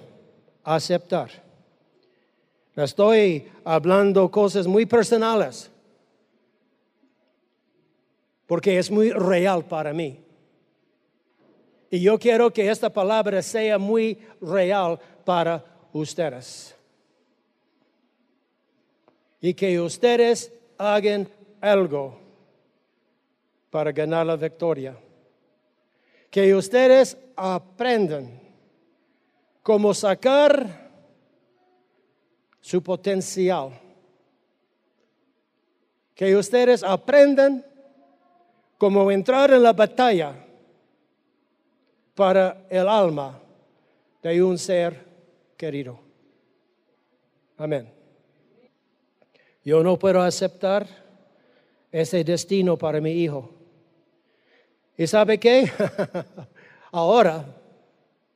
aceptar. 0.63 1.29
Estoy 2.75 3.47
hablando 3.63 4.31
cosas 4.31 4.65
muy 4.65 4.85
personales 4.85 5.69
porque 8.47 8.79
es 8.79 8.89
muy 8.89 9.11
real 9.11 9.63
para 9.63 9.93
mí. 9.93 10.19
Y 11.93 11.99
yo 11.99 12.17
quiero 12.17 12.53
que 12.53 12.69
esta 12.69 12.89
palabra 12.89 13.41
sea 13.41 13.77
muy 13.77 14.17
real 14.39 14.97
para 15.25 15.61
ustedes. 15.91 16.73
Y 19.41 19.53
que 19.53 19.77
ustedes 19.77 20.53
hagan 20.77 21.27
algo 21.59 22.17
para 23.69 23.91
ganar 23.91 24.25
la 24.25 24.37
victoria. 24.37 24.95
Que 26.29 26.55
ustedes 26.55 27.17
aprendan 27.35 28.39
cómo 29.61 29.93
sacar 29.93 30.89
su 32.61 32.81
potencial. 32.81 33.77
Que 36.15 36.37
ustedes 36.37 36.83
aprendan 36.83 37.65
cómo 38.77 39.11
entrar 39.11 39.51
en 39.51 39.61
la 39.61 39.73
batalla 39.73 40.47
para 42.15 42.65
el 42.69 42.87
alma 42.87 43.39
de 44.21 44.43
un 44.43 44.57
ser 44.57 45.05
querido. 45.57 45.99
Amén. 47.57 47.91
Yo 49.63 49.83
no 49.83 49.97
puedo 49.97 50.21
aceptar 50.21 50.87
ese 51.91 52.23
destino 52.23 52.77
para 52.77 52.99
mi 52.99 53.11
hijo. 53.11 53.49
¿Y 54.97 55.07
sabe 55.07 55.39
qué? 55.39 55.71
ahora, 56.91 57.45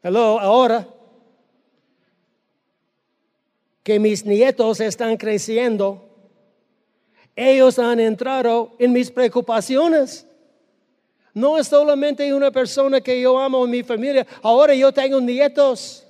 hello, 0.04 0.40
ahora 0.40 0.88
que 3.84 4.00
mis 4.00 4.26
nietos 4.26 4.80
están 4.80 5.16
creciendo, 5.16 6.10
ellos 7.36 7.78
han 7.78 8.00
entrado 8.00 8.76
en 8.80 8.92
mis 8.92 9.12
preocupaciones. 9.12 10.26
No 11.36 11.58
es 11.58 11.67
solamente 11.67 12.34
una 12.34 12.50
persona 12.50 13.02
que 13.02 13.19
yo 13.19 13.38
amo 13.38 13.65
en 13.65 13.71
mi 13.71 13.84
familia, 13.84 14.26
ahora 14.41 14.74
yo 14.74 14.89
tengo 14.93 15.19
nietos. 15.19 16.08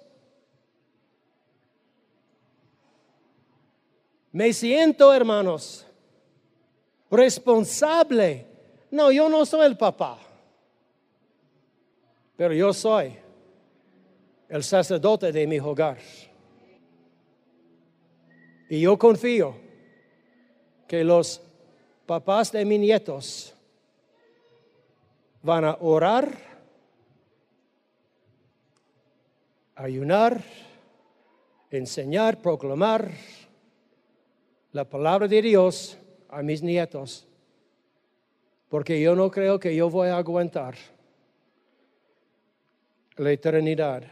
Me 4.32 4.54
siento, 4.54 5.12
hermanos, 5.12 5.84
responsable. 7.10 8.46
No, 8.92 9.12
yo 9.12 9.28
no 9.28 9.48
soy 9.48 9.66
el 9.66 9.76
papá, 9.76 10.20
pero 12.38 12.54
yo 12.54 12.72
soy 12.72 13.18
el 14.48 14.64
sacerdote 14.64 15.32
de 15.32 15.48
mi 15.48 15.58
hogar. 15.58 15.98
Y 18.70 18.82
yo 18.82 18.96
confío 18.96 19.56
que 20.88 21.04
los 21.04 21.42
papás 22.06 22.52
de 22.52 22.64
mis 22.64 22.80
nietos 22.80 23.55
van 25.46 25.64
a 25.64 25.78
orar, 25.80 26.36
ayunar, 29.76 30.44
enseñar, 31.70 32.42
proclamar 32.42 33.12
la 34.72 34.90
palabra 34.90 35.28
de 35.28 35.44
Dios 35.44 36.00
a 36.30 36.42
mis 36.42 36.64
nietos, 36.64 37.28
porque 38.70 39.00
yo 39.00 39.16
no 39.16 39.30
creo 39.30 39.60
que 39.60 39.76
yo 39.76 39.88
voy 39.88 40.08
a 40.08 40.18
aguantar 40.18 40.74
la 43.16 43.32
eternidad 43.32 44.04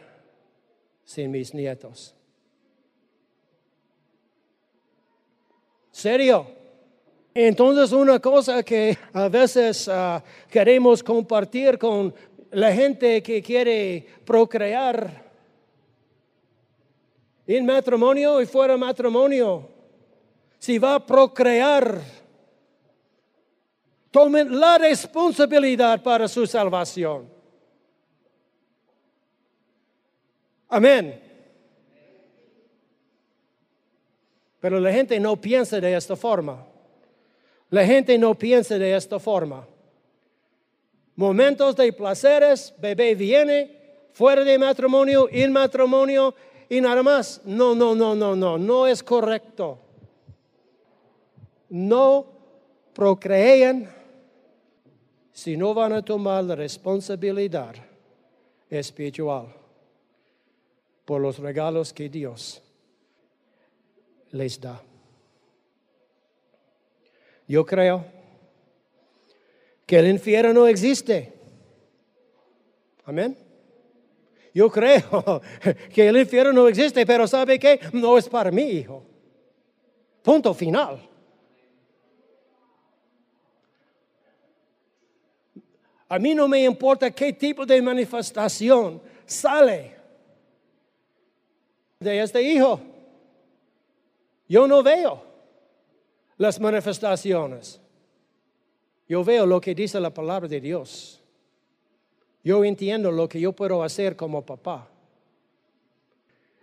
sin 1.03 1.31
mis 1.31 1.51
nietos. 1.55 2.15
¿Serio? 5.89 6.62
Entonces 7.33 7.91
una 7.91 8.19
cosa 8.19 8.61
que 8.63 8.97
a 9.13 9.27
veces 9.27 9.87
ah, 9.87 10.23
queremos 10.49 11.01
compartir 11.01 11.77
con 11.77 12.13
la 12.51 12.71
gente 12.71 13.23
que 13.23 13.41
quiere 13.41 14.05
procrear 14.23 15.23
en 17.47 17.65
matrimonio 17.65 18.41
y 18.41 18.45
fuera 18.45 18.77
matrimonio 18.77 19.73
si 20.63 20.77
va 20.79 20.95
a 20.95 21.05
procrear, 21.05 21.99
tomen 24.11 24.57
la 24.57 24.77
responsabilidad 24.77 26.01
para 26.01 26.25
su 26.29 26.47
salvación. 26.47 27.29
Amén. 30.69 31.21
Pero 34.61 34.79
la 34.79 34.93
gente 34.93 35.19
no 35.19 35.35
piensa 35.35 35.81
de 35.81 35.97
esta 35.97 36.15
forma. 36.15 36.65
La 37.73 37.85
gente 37.85 38.17
no 38.17 38.35
piensa 38.35 38.77
de 38.77 38.95
esta 38.95 39.19
forma. 39.19 39.67
Momentos 41.15 41.75
de 41.75 41.91
placeres, 41.93 42.73
bebé 42.79 43.15
viene, 43.15 43.79
fuera 44.13 44.43
de 44.43 44.57
matrimonio, 44.57 45.27
en 45.31 45.51
matrimonio 45.51 46.35
y 46.69 46.81
nada 46.81 47.01
más. 47.03 47.41
No, 47.45 47.75
no, 47.75 47.95
no, 47.95 48.15
no, 48.15 48.35
no, 48.35 48.57
no 48.57 48.87
es 48.87 49.01
correcto 49.03 49.79
no 51.73 52.27
procrean 52.93 53.91
si 55.31 55.57
no 55.57 55.73
van 55.73 55.93
a 55.93 56.05
tomar 56.05 56.43
la 56.43 56.55
responsabilidad 56.55 57.73
espiritual 58.69 59.47
por 61.03 61.19
los 61.19 61.39
regalos 61.39 61.91
que 61.91 62.09
Dios 62.09 62.61
les 64.29 64.61
da. 64.61 64.79
Yo 67.47 67.65
creo 67.65 68.05
que 69.85 69.99
el 69.99 70.07
infierno 70.07 70.53
no 70.53 70.67
existe. 70.67 71.33
Amén. 73.05 73.37
Yo 74.53 74.69
creo 74.69 75.41
que 75.93 76.07
el 76.07 76.17
infierno 76.17 76.53
no 76.53 76.67
existe, 76.67 77.05
pero 77.05 77.27
¿sabe 77.27 77.59
qué? 77.59 77.79
No 77.91 78.17
es 78.17 78.29
para 78.29 78.51
mí, 78.51 78.63
hijo. 78.63 79.03
Punto 80.21 80.53
final. 80.53 81.09
A 86.07 86.19
mí 86.19 86.35
no 86.35 86.47
me 86.47 86.63
importa 86.63 87.09
qué 87.09 87.33
tipo 87.33 87.65
de 87.65 87.81
manifestación 87.81 89.01
sale 89.25 89.95
de 91.99 92.21
este 92.21 92.41
hijo. 92.41 92.79
Yo 94.47 94.67
no 94.67 94.83
veo 94.83 95.32
las 96.37 96.59
manifestaciones. 96.59 97.79
Yo 99.07 99.23
veo 99.23 99.45
lo 99.45 99.59
que 99.59 99.75
dice 99.75 99.99
la 99.99 100.13
palabra 100.13 100.47
de 100.47 100.61
Dios. 100.61 101.21
Yo 102.43 102.63
entiendo 102.63 103.11
lo 103.11 103.27
que 103.29 103.39
yo 103.39 103.53
puedo 103.53 103.83
hacer 103.83 104.15
como 104.15 104.45
papá. 104.45 104.87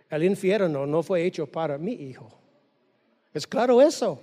El 0.09 0.23
infierno 0.23 0.85
no 0.85 1.01
fue 1.01 1.25
hecho 1.25 1.47
para 1.47 1.77
mi 1.77 1.93
hijo. 1.93 2.29
¿Es 3.33 3.47
claro 3.47 3.81
eso? 3.81 4.21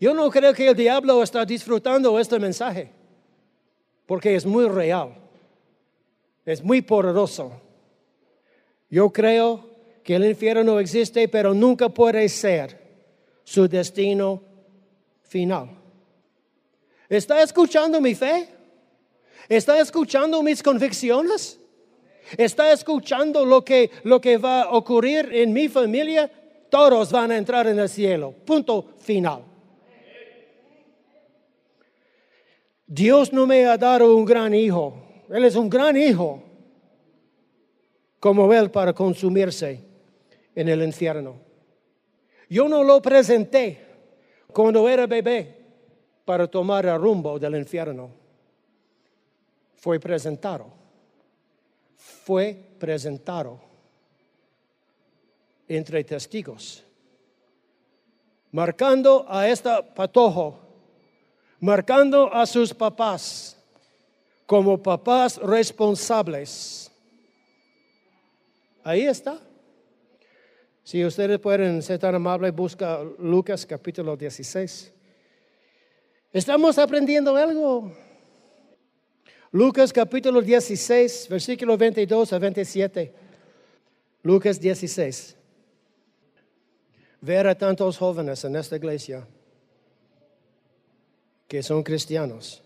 Yo 0.00 0.12
no 0.12 0.30
creo 0.30 0.52
que 0.52 0.68
el 0.68 0.76
diablo 0.76 1.22
está 1.22 1.44
disfrutando 1.44 2.18
este 2.18 2.38
mensaje 2.38 2.90
porque 4.06 4.36
es 4.36 4.46
muy 4.46 4.68
real, 4.68 5.14
es 6.44 6.62
muy 6.62 6.80
poderoso. 6.80 7.52
Yo 8.88 9.10
creo 9.10 9.68
que 10.04 10.14
el 10.14 10.24
infierno 10.24 10.62
no 10.62 10.80
existe, 10.80 11.28
pero 11.28 11.52
nunca 11.52 11.88
puede 11.88 12.28
ser 12.28 12.85
su 13.46 13.68
destino 13.68 14.42
final. 15.22 15.70
¿Está 17.08 17.40
escuchando 17.42 18.00
mi 18.00 18.12
fe? 18.12 18.48
¿Está 19.48 19.78
escuchando 19.80 20.42
mis 20.42 20.60
convicciones? 20.60 21.60
¿Está 22.36 22.72
escuchando 22.72 23.46
lo 23.46 23.64
que, 23.64 23.88
lo 24.02 24.20
que 24.20 24.36
va 24.36 24.62
a 24.62 24.70
ocurrir 24.72 25.30
en 25.32 25.52
mi 25.52 25.68
familia? 25.68 26.28
Todos 26.68 27.12
van 27.12 27.30
a 27.30 27.36
entrar 27.36 27.68
en 27.68 27.78
el 27.78 27.88
cielo. 27.88 28.34
Punto 28.44 28.94
final. 28.98 29.44
Dios 32.84 33.32
no 33.32 33.46
me 33.46 33.64
ha 33.64 33.78
dado 33.78 34.16
un 34.16 34.24
gran 34.24 34.52
hijo. 34.54 35.22
Él 35.30 35.44
es 35.44 35.54
un 35.54 35.70
gran 35.70 35.96
hijo 35.96 36.42
como 38.18 38.52
Él 38.52 38.72
para 38.72 38.92
consumirse 38.92 39.84
en 40.52 40.68
el 40.68 40.82
infierno. 40.82 41.45
Yo 42.48 42.68
no 42.68 42.84
lo 42.84 43.02
presenté 43.02 43.84
cuando 44.52 44.88
era 44.88 45.06
bebé 45.06 45.56
para 46.24 46.46
tomar 46.46 46.86
el 46.86 46.98
rumbo 47.00 47.38
del 47.38 47.56
infierno. 47.56 48.10
Fue 49.76 49.98
presentado. 50.00 50.66
Fue 51.96 52.54
presentado 52.78 53.60
entre 55.68 56.04
testigos, 56.04 56.82
marcando 58.52 59.26
a 59.28 59.48
esta 59.48 59.82
patojo, 59.82 60.58
marcando 61.60 62.32
a 62.32 62.46
sus 62.46 62.72
papás 62.72 63.56
como 64.46 64.80
papás 64.80 65.38
responsables. 65.38 66.90
Ahí 68.84 69.02
está. 69.02 69.40
Si 70.86 71.04
ustedes 71.04 71.40
pueden 71.40 71.82
ser 71.82 71.98
tan 71.98 72.14
amables, 72.14 72.54
busca 72.54 73.02
Lucas 73.18 73.66
capítulo 73.66 74.16
16. 74.16 74.92
¿Estamos 76.32 76.78
aprendiendo 76.78 77.34
algo? 77.34 77.90
Lucas 79.50 79.92
capítulo 79.92 80.40
16, 80.40 81.26
versículo 81.28 81.76
22 81.76 82.32
a 82.32 82.38
27. 82.38 83.12
Lucas 84.22 84.60
16. 84.60 85.36
Ver 87.20 87.48
a 87.48 87.58
tantos 87.58 87.98
jóvenes 87.98 88.44
en 88.44 88.54
esta 88.54 88.76
iglesia 88.76 89.26
que 91.48 91.64
son 91.64 91.82
cristianos 91.82 92.62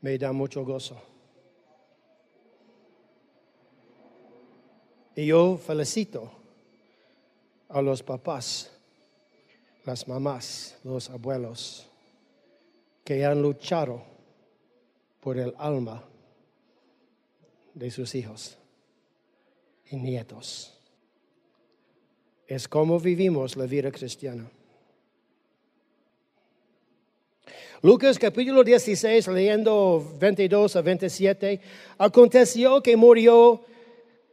me 0.00 0.18
da 0.18 0.32
mucho 0.32 0.64
gozo. 0.64 1.15
Y 5.16 5.24
yo 5.24 5.56
felicito 5.56 6.30
a 7.70 7.80
los 7.80 8.02
papás, 8.02 8.70
las 9.86 10.06
mamás, 10.06 10.76
los 10.84 11.08
abuelos 11.08 11.86
que 13.02 13.24
han 13.24 13.40
luchado 13.40 14.02
por 15.22 15.38
el 15.38 15.54
alma 15.56 16.04
de 17.72 17.90
sus 17.90 18.14
hijos 18.14 18.58
y 19.90 19.96
nietos. 19.96 20.74
Es 22.46 22.68
como 22.68 23.00
vivimos 23.00 23.56
la 23.56 23.64
vida 23.64 23.90
cristiana. 23.90 24.50
Lucas 27.80 28.18
capítulo 28.18 28.62
16, 28.62 29.28
leyendo 29.28 30.16
22 30.18 30.76
a 30.76 30.82
27, 30.82 31.60
aconteció 31.96 32.82
que 32.82 32.96
murió 32.96 33.64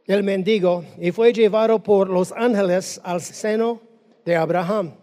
el 0.06 0.22
mendigo 0.22 0.84
y 1.00 1.10
fue 1.10 1.32
llevado 1.32 1.82
por 1.82 2.08
los 2.08 2.32
ángeles 2.32 3.00
al 3.04 3.20
seno 3.20 3.80
de 4.24 4.36
Abraham. 4.36 4.94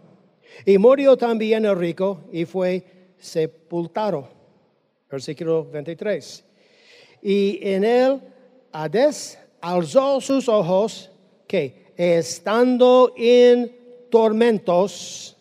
Y 0.66 0.78
murió 0.78 1.18
también 1.18 1.66
el 1.66 1.78
rico 1.78 2.22
y 2.32 2.46
fue 2.46 2.84
sepultado. 3.18 4.28
Versículo 5.10 5.66
23. 5.66 6.44
Y 7.22 7.60
en 7.62 7.84
él 7.84 8.22
Hades 8.72 9.38
alzó 9.60 10.22
sus 10.22 10.48
ojos 10.48 11.12
que 11.48 11.92
estando 11.98 13.14
en 13.18 13.76
tormentos 14.10 15.38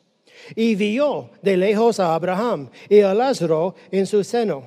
y 0.55 0.75
vio 0.75 1.31
de 1.43 1.57
lejos 1.57 2.01
a 2.01 2.15
Abraham 2.15 2.71
y 2.89 3.01
a 3.01 3.15
Lázaro 3.15 3.75
en 3.91 4.07
su 4.07 4.25
seno. 4.25 4.65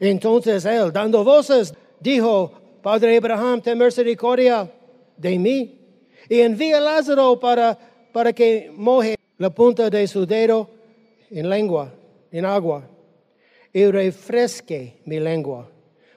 Entonces 0.00 0.64
él, 0.64 0.92
dando 0.92 1.24
voces, 1.24 1.74
dijo, 2.00 2.52
Padre 2.84 3.16
Abraham, 3.16 3.62
ten 3.62 3.78
misericordia 3.78 4.70
de 5.16 5.38
mí 5.38 5.80
y 6.28 6.40
envía 6.40 6.76
a 6.76 6.80
Lázaro 6.80 7.40
para, 7.40 7.78
para 8.12 8.30
que 8.30 8.70
moje 8.76 9.16
la 9.38 9.48
punta 9.48 9.88
de 9.88 10.06
su 10.06 10.26
dedo 10.26 10.68
en 11.30 11.48
lengua, 11.48 11.94
en 12.30 12.44
agua, 12.44 12.86
y 13.72 13.86
refresque 13.86 15.00
mi 15.06 15.18
lengua, 15.18 15.66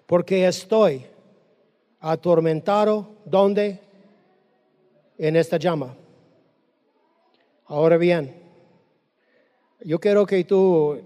porque 0.06 0.46
estoy 0.46 1.06
atormentado, 2.02 3.16
¿dónde? 3.24 3.80
En 5.18 5.38
esta 5.38 5.56
llama. 5.56 5.96
Ahora 7.68 7.96
bien, 7.96 8.36
yo 9.86 10.02
quiero 10.02 10.26
que 10.26 10.44
tú 10.44 11.00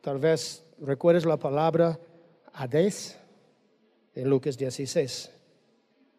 tal 0.00 0.18
vez 0.18 0.64
recuerdes 0.78 1.26
la 1.26 1.36
palabra 1.36 1.98
Hades 2.52 3.18
en 4.18 4.28
Lucas 4.28 4.58
16, 4.58 5.30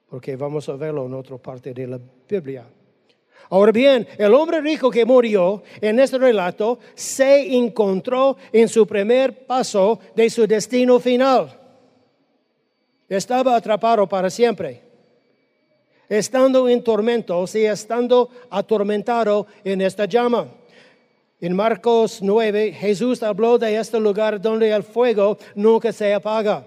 porque 0.10 0.36
vamos 0.38 0.70
a 0.70 0.76
verlo 0.76 1.06
en 1.06 1.14
otra 1.14 1.38
parte 1.38 1.74
de 1.74 1.86
la 1.86 2.00
Biblia. 2.28 2.66
Ahora 3.50 3.72
bien, 3.72 4.08
el 4.18 4.34
hombre 4.34 4.62
rico 4.62 4.90
que 4.90 5.06
murió 5.06 5.64
en 5.82 6.00
este 6.00 6.18
relato 6.18 6.80
se 6.96 7.56
encontró 7.56 8.38
en 8.54 8.70
su 8.70 8.88
primer 8.88 9.46
paso 9.46 10.00
de 10.16 10.30
su 10.30 10.48
destino 10.48 11.00
final. 11.00 11.60
Estaba 13.10 13.56
atrapado 13.56 14.08
para 14.08 14.30
siempre, 14.30 14.82
estando 16.08 16.70
en 16.70 16.82
tormentos 16.84 17.54
y 17.56 17.66
estando 17.66 18.30
atormentado 18.50 19.46
en 19.64 19.82
esta 19.82 20.06
llama. 20.06 20.48
En 21.42 21.54
Marcos 21.54 22.22
9, 22.22 22.72
Jesús 22.74 23.24
habló 23.24 23.58
de 23.58 23.78
este 23.78 24.00
lugar 24.00 24.40
donde 24.40 24.72
el 24.72 24.84
fuego 24.84 25.38
nunca 25.56 25.92
se 25.92 26.14
apaga. 26.14 26.66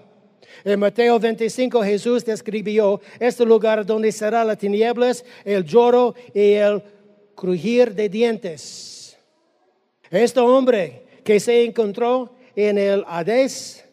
En 0.63 0.79
Mateo 0.79 1.19
25 1.19 1.83
Jesús 1.83 2.23
describió 2.23 3.01
este 3.19 3.45
lugar 3.45 3.85
donde 3.85 4.11
será 4.11 4.43
las 4.43 4.57
tinieblas, 4.57 5.25
el 5.43 5.63
lloro 5.63 6.15
y 6.33 6.53
el 6.53 6.81
crujir 7.35 7.93
de 7.93 8.09
dientes. 8.09 9.17
Este 10.09 10.39
hombre 10.39 11.03
que 11.23 11.39
se 11.39 11.63
encontró 11.63 12.35
en 12.55 12.77
el 12.77 13.03
Hades 13.07 13.83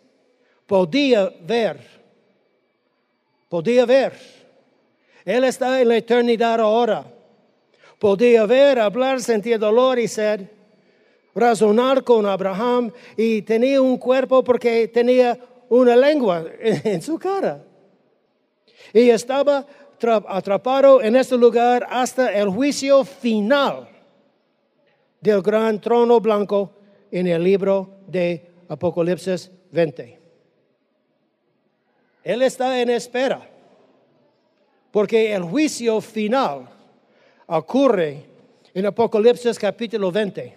podía 0.66 1.32
ver, 1.42 1.80
podía 3.48 3.86
ver. 3.86 4.12
Él 5.24 5.44
está 5.44 5.80
en 5.80 5.88
la 5.88 5.96
eternidad 5.96 6.60
ahora. 6.60 7.04
Podía 7.98 8.46
ver, 8.46 8.78
hablar, 8.78 9.20
sentir 9.20 9.58
dolor 9.58 9.98
y 9.98 10.08
sed, 10.08 10.42
razonar 11.34 12.02
con 12.02 12.26
Abraham 12.26 12.92
y 13.16 13.42
tenía 13.42 13.80
un 13.80 13.98
cuerpo 13.98 14.42
porque 14.42 14.88
tenía 14.88 15.38
una 15.70 15.96
lengua 15.96 16.44
en 16.60 17.00
su 17.00 17.18
cara. 17.18 17.64
Y 18.92 19.08
estaba 19.08 19.66
atrapado 20.28 21.02
en 21.02 21.16
este 21.16 21.36
lugar 21.36 21.86
hasta 21.88 22.32
el 22.32 22.48
juicio 22.48 23.04
final 23.04 23.88
del 25.20 25.42
gran 25.42 25.80
trono 25.80 26.20
blanco 26.20 26.72
en 27.10 27.26
el 27.26 27.42
libro 27.42 27.98
de 28.06 28.50
Apocalipsis 28.68 29.50
20. 29.70 30.18
Él 32.24 32.42
está 32.42 32.80
en 32.80 32.90
espera, 32.90 33.48
porque 34.90 35.32
el 35.32 35.42
juicio 35.42 36.00
final 36.00 36.68
ocurre 37.46 38.24
en 38.74 38.86
Apocalipsis 38.86 39.58
capítulo 39.58 40.10
20. 40.10 40.56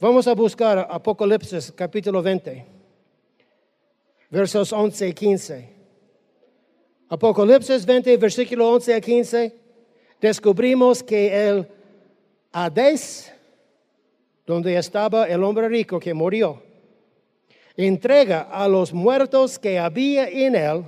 Vamos 0.00 0.26
a 0.26 0.34
buscar 0.34 0.86
Apocalipsis 0.90 1.72
capítulo 1.72 2.22
20 2.22 2.75
versos 4.30 4.72
11 4.72 5.08
y 5.08 5.12
15. 5.12 5.76
Apocalipsis 7.08 7.86
20, 7.86 8.16
versículo 8.16 8.68
11 8.72 8.94
a 8.94 9.00
15, 9.00 9.54
descubrimos 10.20 11.02
que 11.02 11.48
el 11.48 11.68
Hades, 12.52 13.32
donde 14.44 14.76
estaba 14.76 15.28
el 15.28 15.42
hombre 15.44 15.68
rico 15.68 16.00
que 16.00 16.12
murió, 16.12 16.62
entrega 17.76 18.42
a 18.50 18.66
los 18.66 18.92
muertos 18.92 19.58
que 19.58 19.78
había 19.78 20.28
en 20.28 20.56
él 20.56 20.84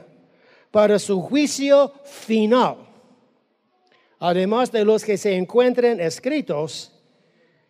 para 0.72 0.98
su 0.98 1.20
juicio 1.20 1.92
final, 2.04 2.78
además 4.18 4.72
de 4.72 4.84
los 4.84 5.04
que 5.04 5.16
se 5.16 5.36
encuentren 5.36 6.00
escritos 6.00 6.92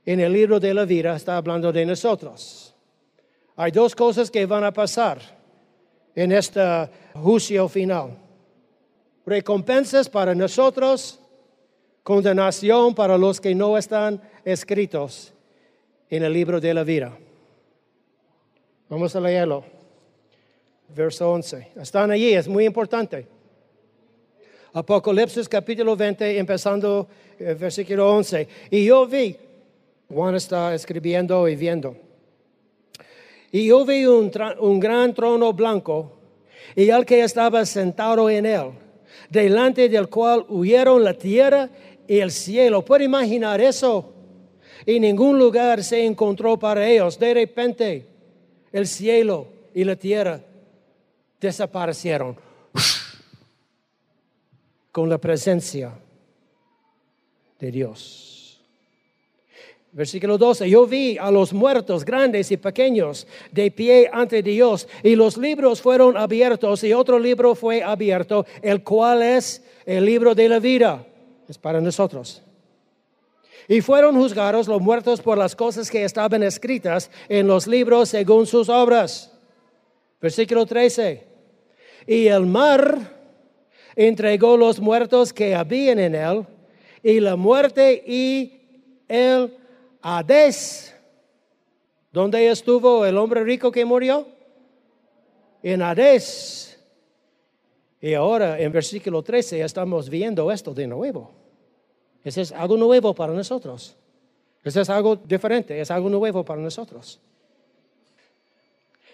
en 0.07 0.21
el 0.21 0.33
libro 0.33 0.59
de 0.59 0.73
la 0.73 0.87
vida, 0.87 1.15
está 1.15 1.37
hablando 1.37 1.71
de 1.71 1.85
nosotros. 1.85 2.75
Hay 3.57 3.73
dos 3.73 3.95
cosas 3.95 4.31
que 4.31 4.47
van 4.47 4.65
a 4.65 4.73
pasar 4.73 5.38
en 6.23 6.33
este 6.33 6.61
juicio 7.15 7.69
final. 7.69 8.19
Recompensas 9.25 10.09
para 10.09 10.35
nosotros, 10.35 11.21
condenación 12.03 12.93
para 12.93 13.17
los 13.17 13.41
que 13.41 13.55
no 13.55 13.79
están 13.79 14.21
escritos 14.45 15.33
en 16.11 16.25
el 16.25 16.33
libro 16.33 16.61
de 16.61 16.75
la 16.75 16.83
vida. 16.83 17.17
Vamos 18.89 19.15
a 19.15 19.21
leerlo. 19.21 19.63
Verso 20.89 21.31
11. 21.31 21.69
Están 21.77 22.11
allí, 22.11 22.35
es 22.35 22.49
muy 22.49 22.65
importante. 22.65 23.29
Apocalipsis 24.73 25.49
capítulo 25.49 25.95
20, 25.95 26.37
empezando 26.37 27.07
el 27.39 27.55
versículo 27.55 28.13
11. 28.13 28.49
Y 28.73 28.87
yo 28.87 29.07
vi 29.07 29.37
Juan 30.09 30.35
está 30.35 30.75
escribiendo 30.75 31.49
y 31.49 31.55
viendo. 31.55 32.08
Y 33.51 33.67
yo 33.67 33.85
vi 33.85 34.05
un, 34.07 34.31
un 34.61 34.81
gran 34.81 35.15
trono 35.15 35.53
blanco 35.53 36.19
y 36.77 36.91
el 36.91 37.05
que 37.05 37.23
estaba 37.23 37.65
sentado 37.65 38.29
en 38.29 38.47
él, 38.47 38.71
delante 39.31 39.89
del 39.89 40.09
cual 40.09 40.45
huyeron 40.49 41.03
la 41.03 41.15
tierra 41.15 41.71
y 42.07 42.19
el 42.19 42.31
cielo. 42.31 42.85
¿Puede 42.85 43.05
imaginar 43.05 43.61
eso? 43.61 44.13
Y 44.87 45.01
ningún 45.01 45.39
lugar 45.39 45.83
se 45.83 46.05
encontró 46.05 46.59
para 46.59 46.87
ellos. 46.87 47.19
De 47.19 47.35
repente, 47.35 48.07
el 48.73 48.87
cielo 48.87 49.47
y 49.75 49.85
la 49.85 49.97
tierra 49.97 50.41
desaparecieron 51.41 52.37
con 54.93 55.09
la 55.09 55.19
presencia 55.19 55.93
de 57.59 57.71
Dios. 57.71 58.38
Versículo 59.91 60.37
12, 60.37 60.69
yo 60.69 60.87
vi 60.87 61.17
a 61.17 61.31
los 61.31 61.53
muertos 61.53 62.05
grandes 62.05 62.51
y 62.53 62.59
pequeños 62.59 63.27
de 63.51 63.71
pie 63.71 64.11
ante 64.13 64.43
Dios 64.43 64.87
y 65.03 65.17
los 65.17 65.39
libros 65.39 65.81
fueron 65.81 66.17
abiertos 66.17 66.85
y 66.85 66.93
otro 66.93 67.19
libro 67.19 67.55
fue 67.55 67.83
abierto, 67.83 68.45
el 68.61 68.85
cual 68.85 69.23
es 69.23 69.65
el 69.87 70.05
libro 70.05 70.35
de 70.35 70.49
la 70.49 70.59
vida. 70.59 71.07
Es 71.49 71.57
para 71.57 71.81
nosotros. 71.81 72.43
Y 73.67 73.81
fueron 73.81 74.17
juzgados 74.17 74.69
los 74.69 74.81
muertos 74.81 75.23
por 75.23 75.39
las 75.39 75.57
cosas 75.57 75.91
que 75.91 76.05
estaban 76.05 76.43
escritas 76.43 77.11
en 77.29 77.47
los 77.47 77.67
libros 77.67 78.11
según 78.11 78.47
sus 78.47 78.69
obras. 78.69 79.33
Versículo 80.21 80.67
13. 80.67 81.27
Y 82.07 82.27
el 82.27 82.45
mar 82.47 83.19
entregó 83.97 84.57
los 84.57 84.81
muertos 84.81 85.33
que 85.33 85.55
habían 85.55 85.99
en 85.99 86.15
él, 86.15 86.47
y 87.03 87.21
la 87.21 87.37
muerte 87.37 88.03
y 88.07 88.61
el 89.09 89.55
Hades. 90.03 90.95
¿Dónde 92.13 92.49
estuvo 92.49 93.05
el 93.05 93.17
hombre 93.19 93.45
rico 93.45 93.71
que 93.71 93.85
murió? 93.85 94.27
En 95.63 95.83
Hades. 95.83 96.79
Y 98.01 98.15
ahora 98.15 98.59
en 98.61 98.73
versículo 98.73 99.23
13 99.23 99.63
estamos 99.63 100.09
viendo 100.09 100.51
esto 100.53 100.73
de 100.73 100.87
nuevo. 100.87 101.31
Eso 102.25 102.41
es 102.41 102.53
algo 102.53 102.77
nuevo 102.77 103.15
para 103.15 103.33
nosotros. 103.33 103.97
Eso 104.65 104.81
es 104.81 104.91
algo 104.91 105.17
diferente, 105.17 105.81
es 105.81 105.91
algo 105.91 106.09
nuevo 106.09 106.45
para 106.45 106.61
nosotros. 106.61 107.21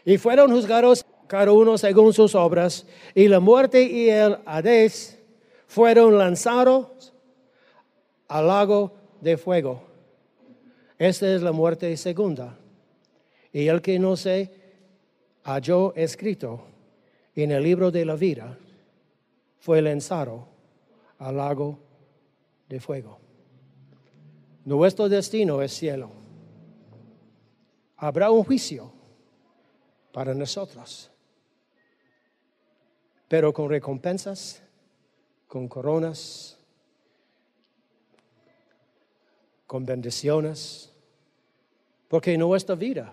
Y 0.04 0.18
fueron 0.18 0.50
juzgados 0.52 1.04
cada 1.26 1.52
uno 1.52 1.78
según 1.78 2.12
sus 2.12 2.34
obras, 2.34 2.86
y 3.14 3.28
la 3.28 3.40
muerte 3.40 3.82
y 3.82 4.10
el 4.10 4.38
Hades 4.44 5.18
fueron 5.66 6.18
lanzados 6.18 7.12
al 8.28 8.46
lago 8.46 8.92
de 9.20 9.36
fuego. 9.36 9.93
Esta 11.04 11.34
es 11.34 11.42
la 11.42 11.52
muerte 11.52 11.94
segunda. 11.98 12.56
Y 13.52 13.66
el 13.68 13.82
que 13.82 13.98
no 13.98 14.16
se 14.16 14.50
halló 15.42 15.94
escrito 15.94 16.64
en 17.34 17.50
el 17.50 17.62
libro 17.62 17.90
de 17.90 18.06
la 18.06 18.14
vida 18.14 18.58
fue 19.58 19.82
lanzado 19.82 20.48
al 21.18 21.36
lago 21.36 21.78
de 22.70 22.80
fuego. 22.80 23.18
Nuestro 24.64 25.10
destino 25.10 25.60
es 25.60 25.74
cielo. 25.74 26.10
Habrá 27.98 28.30
un 28.30 28.42
juicio 28.42 28.90
para 30.10 30.32
nosotros, 30.32 31.10
pero 33.28 33.52
con 33.52 33.68
recompensas, 33.68 34.62
con 35.46 35.68
coronas, 35.68 36.58
con 39.66 39.84
bendiciones, 39.84 40.93
porque 42.14 42.38
nuestra 42.38 42.77
vida, 42.77 43.12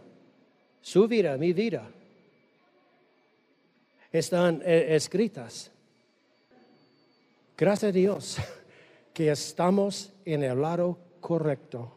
su 0.80 1.08
vida, 1.08 1.36
mi 1.36 1.54
vida, 1.54 1.90
están 4.12 4.62
eh, 4.64 4.96
escritas. 4.96 5.72
Gracias 7.58 7.90
a 7.90 7.92
Dios 7.92 8.38
que 9.12 9.32
estamos 9.32 10.14
en 10.24 10.44
el 10.44 10.62
lado 10.62 11.00
correcto 11.20 11.92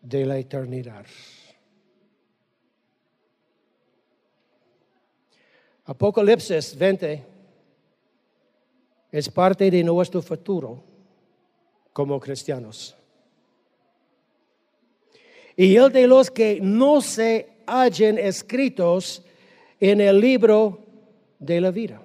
de 0.00 0.24
la 0.24 0.38
eternidad. 0.38 1.04
Apocalipsis 5.84 6.78
20 6.78 7.26
es 9.12 9.28
parte 9.28 9.70
de 9.70 9.84
nuestro 9.84 10.22
futuro 10.22 10.82
como 11.92 12.18
cristianos. 12.18 12.96
Y 15.60 15.76
el 15.76 15.92
de 15.92 16.06
los 16.06 16.30
que 16.30 16.58
no 16.62 17.02
se 17.02 17.46
hallen 17.66 18.16
escritos 18.16 19.22
en 19.78 20.00
el 20.00 20.18
libro 20.18 20.78
de 21.38 21.60
la 21.60 21.70
vida. 21.70 22.00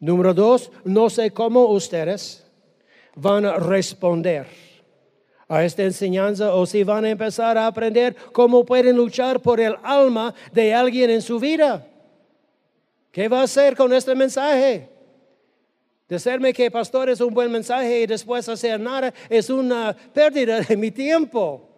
Número 0.00 0.32
dos, 0.32 0.72
no 0.84 1.10
sé 1.10 1.30
cómo 1.30 1.66
ustedes 1.66 2.42
van 3.14 3.44
a 3.44 3.56
responder 3.56 4.46
a 5.46 5.62
esta 5.62 5.82
enseñanza 5.82 6.54
o 6.54 6.64
si 6.64 6.84
van 6.84 7.04
a 7.04 7.10
empezar 7.10 7.58
a 7.58 7.66
aprender 7.66 8.16
cómo 8.32 8.64
pueden 8.64 8.96
luchar 8.96 9.42
por 9.42 9.60
el 9.60 9.76
alma 9.82 10.34
de 10.50 10.72
alguien 10.72 11.10
en 11.10 11.20
su 11.20 11.38
vida. 11.38 11.86
¿Qué 13.12 13.28
va 13.28 13.40
a 13.40 13.44
hacer 13.44 13.76
con 13.76 13.92
este 13.92 14.14
mensaje? 14.14 14.88
Decirme 16.08 16.54
que 16.54 16.70
pastor 16.70 17.10
es 17.10 17.20
un 17.20 17.34
buen 17.34 17.52
mensaje 17.52 18.00
y 18.00 18.06
después 18.06 18.48
hacer 18.48 18.80
nada 18.80 19.12
es 19.28 19.50
una 19.50 19.94
pérdida 19.94 20.60
de 20.60 20.76
mi 20.76 20.90
tiempo. 20.90 21.68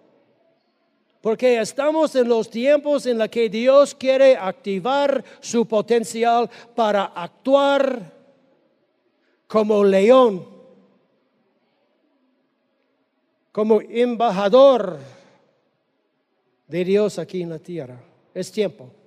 Porque 1.20 1.60
estamos 1.60 2.14
en 2.14 2.28
los 2.28 2.48
tiempos 2.48 3.06
en 3.06 3.18
los 3.18 3.28
que 3.28 3.48
Dios 3.48 3.94
quiere 3.94 4.36
activar 4.36 5.22
su 5.40 5.66
potencial 5.66 6.48
para 6.74 7.04
actuar 7.06 8.00
como 9.48 9.82
león, 9.82 10.46
como 13.50 13.80
embajador 13.80 14.98
de 16.68 16.84
Dios 16.84 17.18
aquí 17.18 17.42
en 17.42 17.50
la 17.50 17.58
tierra. 17.58 18.00
Es 18.32 18.52
tiempo. 18.52 18.99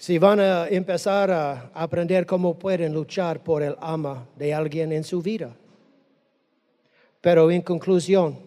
Si 0.00 0.16
van 0.16 0.40
a 0.40 0.66
empezar 0.66 1.30
a 1.30 1.70
aprender 1.74 2.24
cómo 2.24 2.58
pueden 2.58 2.94
luchar 2.94 3.44
por 3.44 3.62
el 3.62 3.76
ama 3.80 4.26
de 4.34 4.54
alguien 4.54 4.92
en 4.92 5.04
su 5.04 5.20
vida. 5.20 5.54
Pero 7.20 7.50
en 7.50 7.60
conclusión, 7.60 8.38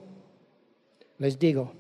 les 1.20 1.38
digo, 1.38 1.72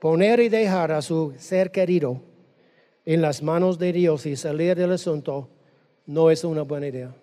poner 0.00 0.40
y 0.40 0.48
dejar 0.48 0.90
a 0.90 1.02
su 1.02 1.34
ser 1.36 1.70
querido 1.70 2.18
en 3.04 3.20
las 3.20 3.42
manos 3.42 3.78
de 3.78 3.92
Dios 3.92 4.24
y 4.24 4.34
salir 4.34 4.74
del 4.74 4.92
asunto 4.92 5.50
no 6.06 6.30
es 6.30 6.44
una 6.44 6.62
buena 6.62 6.86
idea. 6.86 7.14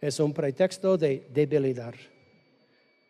Es 0.00 0.18
un 0.18 0.34
pretexto 0.34 0.98
de 0.98 1.28
debilidad. 1.32 1.94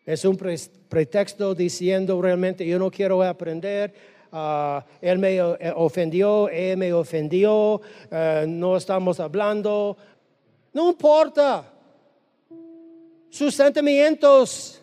Es 0.04 0.26
un 0.26 0.36
pre- 0.36 0.58
pretexto 0.90 1.54
diciendo 1.54 2.20
realmente 2.20 2.66
yo 2.66 2.78
no 2.78 2.90
quiero 2.90 3.22
aprender, 3.22 4.17
ah, 4.32 4.84
él 5.00 5.18
me 5.18 5.40
ofendió, 5.74 6.48
él 6.48 6.76
me 6.76 6.92
ofendió, 6.92 7.80
eh, 8.10 8.44
no 8.48 8.76
estamos 8.76 9.20
hablando. 9.20 9.96
No 10.72 10.90
importa 10.90 11.64
sus 13.30 13.54
sentimientos. 13.54 14.80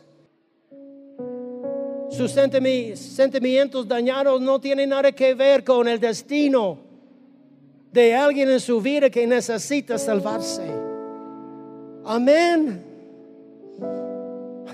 Sus 2.10 2.34
sentimi- 2.36 2.96
sentimientos 2.96 3.88
dañados 3.88 4.40
no 4.40 4.60
tienen 4.62 4.90
nada 4.90 5.12
que 5.12 5.34
ver 5.34 5.64
con 5.64 5.88
el 5.88 6.00
destino 6.00 6.78
de 7.92 8.16
alguien 8.16 8.50
en 8.52 8.60
su 8.60 8.80
vida 8.80 9.10
que 9.10 9.26
necesita 9.28 9.98
salvarse. 9.98 10.64
Amén. 12.06 12.84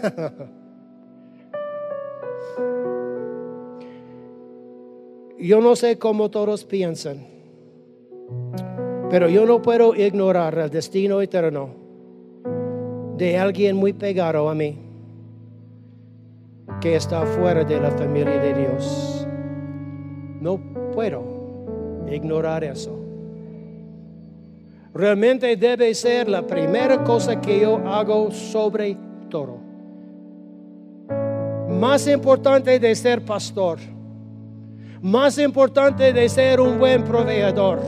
Yo 5.40 5.62
no 5.62 5.76
sé 5.76 5.98
cómo 5.98 6.30
todos 6.30 6.66
piensan, 6.66 7.26
pero 9.10 9.28
yo 9.28 9.46
no 9.46 9.62
puedo 9.62 9.96
ignorar 9.96 10.58
el 10.58 10.70
destino 10.70 11.22
eterno 11.22 11.70
de 13.18 13.38
alguien 13.38 13.76
muy 13.76 13.94
pegado 13.94 14.50
a 14.50 14.56
mí 14.56 14.78
que 16.80 16.96
está 16.96 17.26
fuera 17.26 17.64
de 17.64 17.80
la 17.80 17.92
familia 17.92 18.40
de 18.40 18.54
Dios. 18.54 19.28
No 20.40 20.60
puedo 20.92 21.24
ignorar 22.12 22.64
eso. 22.64 22.98
Realmente 24.94 25.56
debe 25.56 25.94
ser 25.94 26.28
la 26.28 26.46
primera 26.46 27.04
cosa 27.04 27.40
que 27.40 27.62
yo 27.62 27.78
hago 27.78 28.32
sobre 28.32 28.98
todo. 29.30 29.58
Más 31.70 32.08
importante 32.08 32.78
de 32.80 32.96
ser 32.96 33.24
pastor, 33.24 33.80
más 35.02 35.38
importante 35.40 36.14
de 36.14 36.30
ser 36.30 36.62
un 36.62 36.78
buen 36.78 37.04
proveedor, 37.04 37.80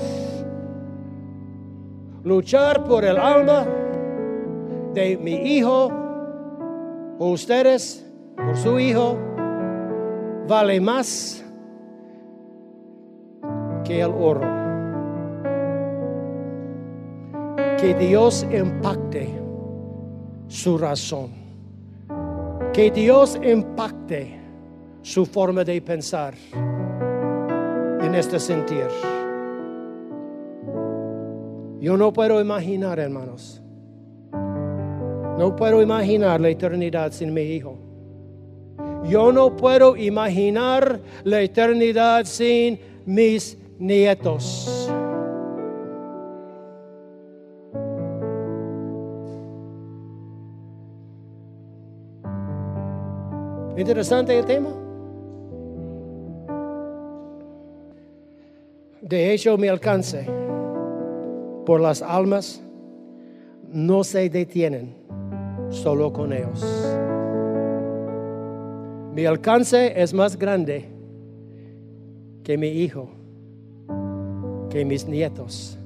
luchar 2.23 2.83
por 2.83 3.05
el 3.05 3.17
alma 3.17 3.65
de 4.93 5.17
mi 5.17 5.33
hijo 5.55 5.91
o 7.19 7.29
ustedes 7.29 8.05
por 8.35 8.57
su 8.57 8.79
hijo 8.79 9.17
vale 10.47 10.81
más 10.81 11.43
que 13.83 14.01
el 14.01 14.11
oro. 14.11 14.41
Que 17.77 17.93
Dios 17.95 18.47
impacte 18.51 19.29
su 20.47 20.77
razón. 20.77 21.31
Que 22.71 22.89
Dios 22.89 23.37
impacte 23.43 24.39
su 25.01 25.25
forma 25.25 25.63
de 25.63 25.81
pensar 25.81 26.33
en 28.13 28.19
este 28.19 28.39
sentir. 28.39 28.87
Yo 31.79 31.97
no 31.97 32.13
puedo 32.13 32.39
imaginar, 32.39 32.99
hermanos. 32.99 33.59
No 34.31 35.55
puedo 35.55 35.81
imaginar 35.81 36.39
la 36.39 36.49
eternidad 36.49 37.11
sin 37.11 37.33
mi 37.33 37.41
hijo. 37.41 37.75
Yo 39.03 39.31
no 39.31 39.55
puedo 39.57 39.97
imaginar 39.97 40.99
la 41.23 41.41
eternidad 41.41 42.25
sin 42.25 42.79
mis 43.05 43.57
nietos. 43.79 44.91
Interesante 53.75 54.37
el 54.37 54.45
tema. 54.45 54.82
De 59.13 59.31
hecho, 59.31 59.59
mi 59.59 59.67
alcance 59.67 60.25
por 61.67 61.79
las 61.79 62.01
almas 62.01 62.63
no 63.71 64.03
se 64.03 64.27
detienen 64.27 64.95
solo 65.69 66.11
con 66.11 66.33
ellos. 66.33 66.65
Mi 69.13 69.27
alcance 69.27 70.01
es 70.01 70.15
más 70.15 70.35
grande 70.35 70.85
que 72.43 72.57
mi 72.57 72.69
hijo, 72.69 73.07
que 74.71 74.83
mis 74.83 75.07
nietos. 75.07 75.77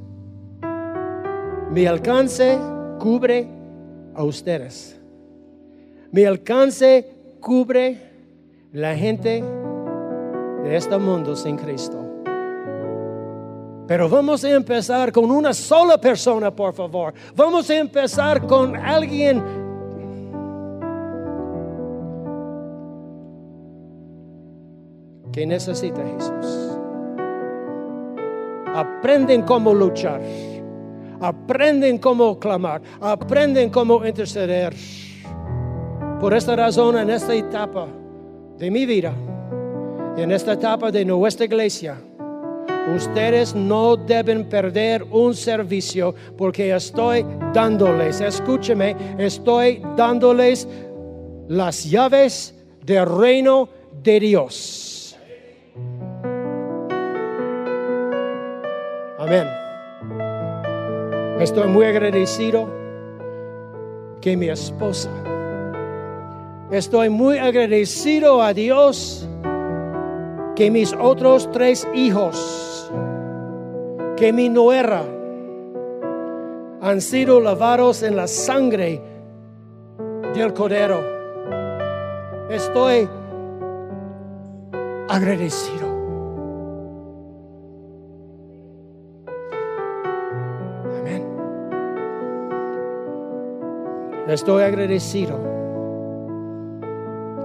Mi 1.70 1.86
alcance 1.86 2.58
cubre 2.98 3.46
a 4.16 4.24
ustedes. 4.24 4.98
Mi 6.14 6.24
alcance 6.24 7.06
cubre 7.42 7.98
la 8.72 8.96
gente 8.96 9.44
de 10.64 10.78
este 10.78 10.98
mundo 10.98 11.36
sin 11.36 11.58
Cristo. 11.58 12.07
Pero 13.88 14.10
vamos 14.10 14.44
a 14.44 14.52
empezar 14.52 15.14
con 15.14 15.32
una 15.32 15.54
sola 15.54 15.98
persona, 15.98 16.54
por 16.54 16.74
favor. 16.74 17.14
Vamos 17.36 17.70
a 17.70 17.76
empezar 17.76 18.46
con 18.46 18.76
alguien 18.76 19.42
que 25.32 25.46
necesita 25.46 26.02
Jesús. 26.04 26.78
Aprenden 28.76 29.44
cómo 29.44 29.74
luchar. 29.74 30.22
Aprenden 31.22 31.98
cómo 31.98 32.38
clamar. 32.38 32.82
Aprenden 33.00 33.70
cómo 33.70 34.06
interceder. 34.06 34.76
Por 36.20 36.34
esta 36.34 36.58
razón, 36.58 36.98
en 36.98 37.10
esta 37.10 37.34
etapa 37.34 37.88
de 38.58 38.70
mi 38.70 38.86
vida, 38.86 39.14
en 40.18 40.32
esta 40.32 40.54
etapa 40.54 40.92
de 40.92 41.06
nuestra 41.06 41.46
iglesia, 41.46 41.98
ustedes 42.96 43.54
no 43.56 43.96
deben 43.96 44.48
perder 44.48 45.04
un 45.12 45.34
servicio 45.34 46.14
porque 46.38 46.74
estoy 46.76 47.26
dándoles, 47.54 48.22
escúcheme, 48.22 48.96
estoy 49.18 49.82
dándoles 49.96 50.68
las 51.48 51.84
llaves 51.86 52.54
del 52.84 53.06
reino 53.06 53.70
de 54.04 54.20
Dios. 54.20 55.18
Amén. 59.18 59.48
Estoy 61.40 61.68
muy 61.68 61.86
agradecido 61.86 62.70
que 64.22 64.36
mi 64.36 64.50
esposa 64.50 65.10
Estoy 66.72 67.10
muy 67.10 67.38
agradecido 67.38 68.42
a 68.42 68.54
Dios 68.54 69.26
que 70.58 70.70
mis 70.70 70.92
otros 71.00 71.50
tres 71.54 71.88
hijos, 71.96 72.77
que 74.18 74.34
mi 74.34 74.50
nuera, 74.50 75.04
han 76.82 77.02
sido 77.02 77.40
lavados 77.40 78.02
en 78.02 78.16
la 78.16 78.28
sangre 78.28 79.00
del 80.34 80.54
Cordero. 80.54 81.00
Estoy 82.50 83.08
agradecido. 85.08 85.88
Amén. 91.00 91.24
Estoy 94.28 94.64
agradecido 94.64 95.38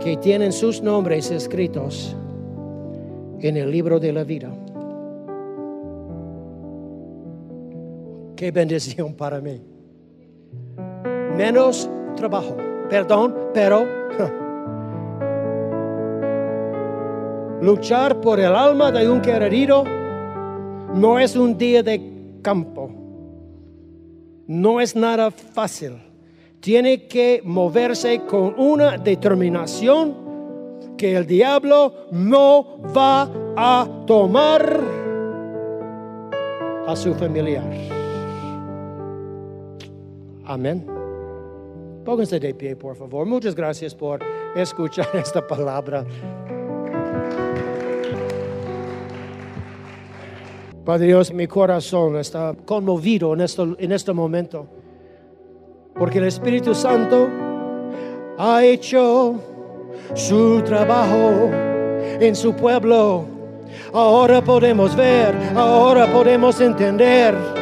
que 0.01 0.16
tienen 0.16 0.53
sus 0.53 0.83
nombres 0.83 1.31
escritos 1.31 2.16
en 3.41 3.57
el 3.59 3.70
libro 3.70 4.01
de 4.01 4.12
la 4.12 4.25
vida. 4.25 4.51
Qué 8.43 8.51
bendición 8.51 9.14
para 9.14 9.40
mí. 9.40 9.62
Menos 11.36 11.88
trabajo, 12.16 12.57
perdón, 12.90 13.36
pero 13.55 13.86
luchar 17.62 18.20
por 18.20 18.40
el 18.40 18.53
alma 18.53 18.90
de 18.90 19.09
un 19.09 19.20
querido 19.20 19.84
no 20.93 21.20
es 21.20 21.36
un 21.36 21.57
día 21.57 21.84
de 21.84 22.03
campo. 22.43 22.90
No 24.49 24.80
es 24.80 24.97
nada 24.97 25.30
fácil 25.30 25.93
tiene 26.59 27.07
que 27.07 27.43
moverse 27.45 28.22
con 28.22 28.59
una 28.59 28.99
determinación 28.99 30.16
que 30.99 31.14
el 31.14 31.28
diablo 31.28 32.09
no 32.11 32.80
va 32.93 33.30
a 33.57 33.88
tomar 34.05 34.80
a 36.88 36.97
su 36.97 37.14
familiar. 37.14 38.01
Amén. 40.53 40.84
Pónganse 42.05 42.38
de 42.38 42.53
pie, 42.53 42.76
por 42.76 42.94
favor. 42.94 43.24
Muchas 43.24 43.55
gracias 43.55 43.94
por 43.94 44.20
escuchar 44.55 45.09
esta 45.14 45.46
palabra. 45.46 46.05
Padre 50.84 51.07
Dios, 51.07 51.32
mi 51.32 51.46
corazón 51.46 52.18
está 52.18 52.55
conmovido 52.66 53.32
en 53.32 53.40
este, 53.40 53.62
en 53.78 53.92
este 53.92 54.12
momento. 54.12 54.66
Porque 55.94 56.18
el 56.18 56.24
Espíritu 56.24 56.74
Santo 56.74 57.28
ha 58.36 58.62
hecho 58.62 59.36
su 60.14 60.61
trabajo 60.62 61.48
en 62.20 62.36
su 62.36 62.55
pueblo. 62.55 63.24
Ahora 63.94 64.42
podemos 64.42 64.94
ver, 64.96 65.34
ahora 65.55 66.12
podemos 66.12 66.61
entender 66.61 67.62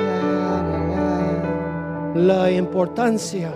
la 2.14 2.50
importancia 2.50 3.52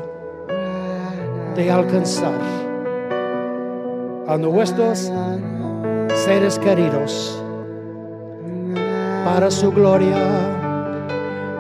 de 1.56 1.70
alcanzar 1.70 2.40
a 4.26 4.36
nuestros 4.36 5.12
seres 6.24 6.58
queridos 6.58 7.40
para 9.24 9.50
su 9.50 9.70
gloria, 9.72 10.16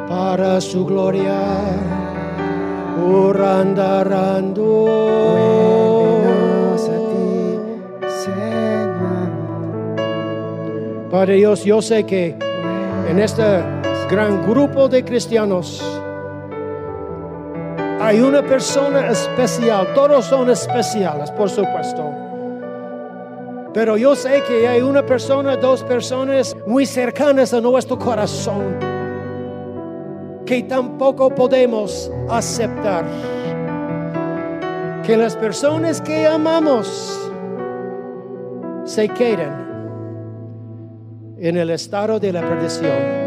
para 0.08 0.60
su 0.60 0.84
gloria 0.84 1.84
andarando 3.42 4.86
a 6.74 6.76
ti, 6.76 7.58
Señor. 8.24 9.30
Padre 11.10 11.34
Dios, 11.36 11.64
yo 11.64 11.82
sé 11.82 12.04
que 12.04 12.36
en 13.08 13.18
este 13.18 13.42
gran 14.10 14.46
grupo 14.48 14.88
de 14.88 15.04
cristianos 15.04 15.82
hay 18.04 18.20
una 18.20 18.42
persona 18.42 19.08
especial, 19.08 19.94
todos 19.94 20.26
son 20.26 20.50
especiales, 20.50 21.30
por 21.30 21.48
supuesto. 21.48 22.04
Pero 23.72 23.96
yo 23.96 24.14
sé 24.14 24.42
que 24.46 24.68
hay 24.68 24.82
una 24.82 25.04
persona, 25.06 25.56
dos 25.56 25.82
personas 25.82 26.54
muy 26.66 26.84
cercanas 26.84 27.54
a 27.54 27.62
nuestro 27.62 27.98
corazón 27.98 28.76
que 30.44 30.62
tampoco 30.64 31.30
podemos 31.34 32.12
aceptar. 32.28 33.06
Que 35.02 35.16
las 35.16 35.34
personas 35.34 36.02
que 36.02 36.26
amamos 36.26 37.32
se 38.84 39.08
queden 39.08 39.64
en 41.38 41.56
el 41.56 41.70
estado 41.70 42.20
de 42.20 42.32
la 42.34 42.42
perdición. 42.42 43.24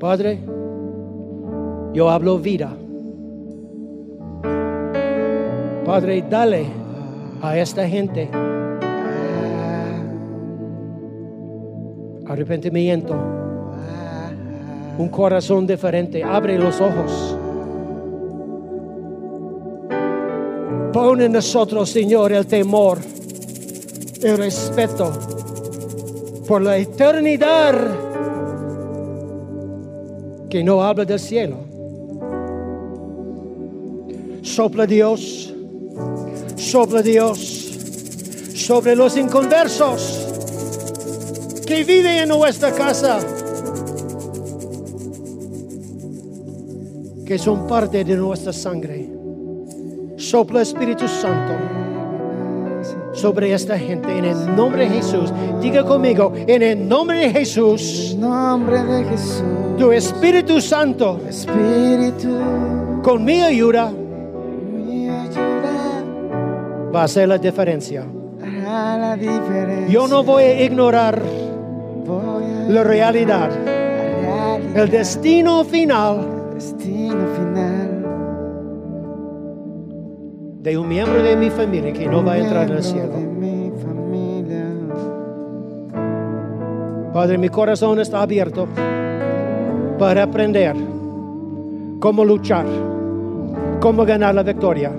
Padre, 0.00 0.40
Yo 1.98 2.08
hablo 2.08 2.38
vida. 2.38 2.70
Padre, 5.84 6.24
dale 6.30 6.64
a 7.42 7.58
esta 7.58 7.88
gente 7.88 8.30
arrepentimiento, 12.24 13.16
un 14.96 15.08
corazón 15.08 15.66
diferente. 15.66 16.22
Abre 16.22 16.56
los 16.56 16.80
ojos. 16.80 17.36
Pon 20.92 21.20
en 21.20 21.32
nosotros, 21.32 21.90
Señor, 21.90 22.32
el 22.32 22.46
temor, 22.46 22.98
el 24.22 24.38
respeto 24.38 25.12
por 26.46 26.62
la 26.62 26.76
eternidad 26.76 27.74
que 30.48 30.62
no 30.62 30.80
habla 30.80 31.04
del 31.04 31.18
cielo. 31.18 31.67
Sopla 34.58 34.86
Dios, 34.86 35.54
sopla 36.56 37.00
Dios 37.00 37.38
sobre 38.56 38.96
los 38.96 39.16
inconversos 39.16 40.26
que 41.64 41.84
viven 41.84 42.24
en 42.24 42.28
nuestra 42.28 42.72
casa, 42.72 43.20
que 47.24 47.38
son 47.38 47.68
parte 47.68 48.02
de 48.02 48.16
nuestra 48.16 48.52
sangre. 48.52 49.08
Sopla 50.16 50.62
Espíritu 50.62 51.06
Santo 51.06 51.52
sobre 53.12 53.52
esta 53.52 53.78
gente 53.78 54.10
en 54.18 54.24
el 54.24 54.56
nombre 54.56 54.88
de 54.88 54.96
Jesús. 54.96 55.32
Diga 55.60 55.84
conmigo, 55.84 56.32
en 56.34 56.62
el 56.62 56.88
nombre 56.88 57.20
de 57.20 57.30
Jesús, 57.30 58.10
En 58.14 58.22
nombre 58.22 58.82
de 58.82 59.04
Jesús, 59.04 59.44
tu 59.78 59.92
Espíritu 59.92 60.60
Santo, 60.60 61.20
Espíritu, 61.28 62.40
con 63.04 63.24
mi 63.24 63.40
ayuda, 63.40 63.92
mi 63.92 63.92
ayuda 63.92 64.07
va 66.94 67.02
a 67.02 67.04
hacer 67.04 67.28
la 67.28 67.38
diferencia. 67.38 68.04
hará 68.42 68.98
la 68.98 69.16
diferencia. 69.16 69.88
Yo 69.88 70.08
no 70.08 70.22
voy 70.22 70.44
a 70.44 70.64
ignorar 70.64 71.20
voy 72.04 72.44
a 72.44 72.70
la 72.70 72.84
realidad, 72.84 73.50
el 74.74 74.88
destino 74.90 75.64
final 75.64 76.18
el 76.48 76.54
destino 76.54 77.26
final. 77.36 77.88
de 80.62 80.76
un 80.76 80.88
miembro 80.88 81.22
de 81.22 81.36
mi 81.36 81.50
familia 81.50 81.92
que 81.92 82.06
no 82.06 82.22
va 82.22 82.32
a 82.32 82.38
entrar 82.38 82.68
en 82.68 82.76
el 82.76 82.82
cielo. 82.82 83.14
mi. 83.16 83.58
Padre, 87.12 87.38
mi 87.38 87.48
corazón 87.48 87.98
está 87.98 88.22
abierto 88.22 88.68
para 89.98 90.22
aprender 90.22 90.76
cómo 91.98 92.24
luchar, 92.24 92.64
cómo 93.80 94.04
ganar 94.04 94.34
la 94.34 94.42
victoria. 94.42 94.92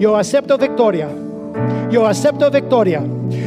Yo 0.00 0.16
acepto 0.16 0.56
victoria. 0.56 1.08
Yo 1.90 2.06
acepto 2.06 2.50
victoria. 2.50 3.02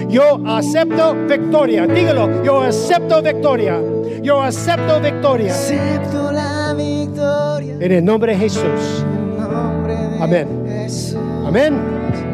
Yo 0.07 0.39
acepto 0.47 1.15
victoria. 1.27 1.87
Dígalo. 1.87 2.43
Yo 2.43 2.61
acepto 2.61 3.23
victoria. 3.23 3.79
Yo 4.21 4.39
acepto 4.41 5.01
victoria. 5.01 5.51
Acepto 5.51 6.31
la 6.31 6.73
victoria 6.75 7.75
En 7.79 7.91
el 7.91 8.05
nombre 8.05 8.33
de 8.33 8.37
Jesús. 8.37 8.63
en 9.01 9.37
nombre 9.51 9.95
de 9.95 10.23
Amén. 10.23 10.47
Jesús. 10.67 11.17
Amén. 11.45 11.73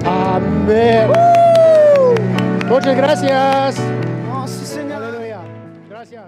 Amén. 0.05 1.09
Muchas 2.67 2.97
gracias. 2.97 3.77
Oh, 4.33 4.45
sí, 4.45 4.65
Señor. 4.65 5.01
Aleluya. 5.01 5.39
Gracias. 5.89 6.25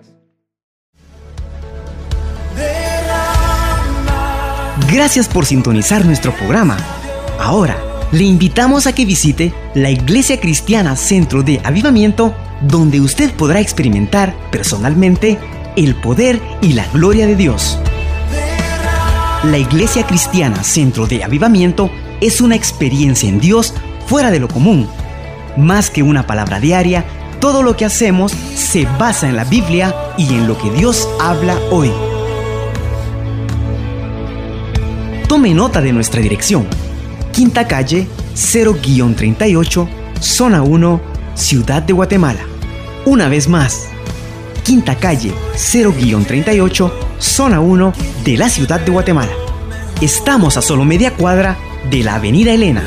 Gracias 4.91 5.27
por 5.27 5.45
sintonizar 5.45 6.05
nuestro 6.05 6.31
programa. 6.31 6.77
Ahora, 7.41 7.75
le 8.11 8.23
invitamos 8.23 8.85
a 8.85 8.93
que 8.93 9.03
visite 9.03 9.51
la 9.73 9.89
Iglesia 9.89 10.39
Cristiana 10.39 10.95
Centro 10.95 11.41
de 11.41 11.59
Avivamiento, 11.63 12.35
donde 12.61 13.01
usted 13.01 13.33
podrá 13.33 13.59
experimentar 13.59 14.35
personalmente 14.51 15.39
el 15.75 15.95
poder 15.95 16.39
y 16.61 16.73
la 16.73 16.85
gloria 16.93 17.25
de 17.25 17.35
Dios. 17.35 17.79
La 19.43 19.57
Iglesia 19.57 20.05
Cristiana 20.05 20.63
Centro 20.63 21.07
de 21.07 21.23
Avivamiento 21.23 21.89
es 22.21 22.41
una 22.41 22.55
experiencia 22.55 23.27
en 23.27 23.39
Dios 23.39 23.73
fuera 24.05 24.29
de 24.29 24.39
lo 24.39 24.47
común. 24.47 24.87
Más 25.57 25.89
que 25.89 26.03
una 26.03 26.27
palabra 26.27 26.59
diaria, 26.59 27.05
todo 27.39 27.63
lo 27.63 27.75
que 27.75 27.85
hacemos 27.85 28.33
se 28.53 28.85
basa 28.99 29.27
en 29.27 29.35
la 29.35 29.45
Biblia 29.45 29.95
y 30.15 30.27
en 30.35 30.47
lo 30.47 30.59
que 30.59 30.69
Dios 30.69 31.09
habla 31.19 31.57
hoy. 31.71 31.91
Tome 35.27 35.55
nota 35.55 35.81
de 35.81 35.91
nuestra 35.91 36.21
dirección. 36.21 36.67
Quinta 37.31 37.65
calle 37.65 38.07
0-38, 38.35 39.87
zona 40.19 40.63
1, 40.63 41.01
Ciudad 41.33 41.81
de 41.81 41.93
Guatemala. 41.93 42.41
Una 43.05 43.29
vez 43.29 43.47
más, 43.47 43.87
Quinta 44.63 44.95
calle 44.95 45.33
0-38, 45.55 46.91
zona 47.19 47.61
1 47.61 47.93
de 48.25 48.37
la 48.37 48.49
Ciudad 48.49 48.81
de 48.81 48.91
Guatemala. 48.91 49.31
Estamos 50.01 50.57
a 50.57 50.61
solo 50.61 50.83
media 50.83 51.15
cuadra 51.15 51.57
de 51.89 52.03
la 52.03 52.15
Avenida 52.15 52.51
Elena. 52.51 52.83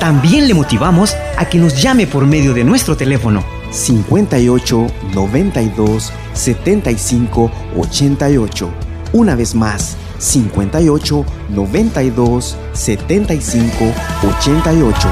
También 0.00 0.48
le 0.48 0.54
motivamos 0.54 1.14
a 1.36 1.44
que 1.48 1.58
nos 1.58 1.80
llame 1.80 2.06
por 2.06 2.26
medio 2.26 2.54
de 2.54 2.64
nuestro 2.64 2.96
teléfono 2.96 3.44
58 3.70 4.86
92 5.14 6.12
75 6.32 7.50
88. 7.76 8.70
Una 9.12 9.34
vez 9.34 9.54
más, 9.54 9.96
58 10.20 11.24
92 11.48 12.56
75 12.72 13.92
88. 14.22 15.08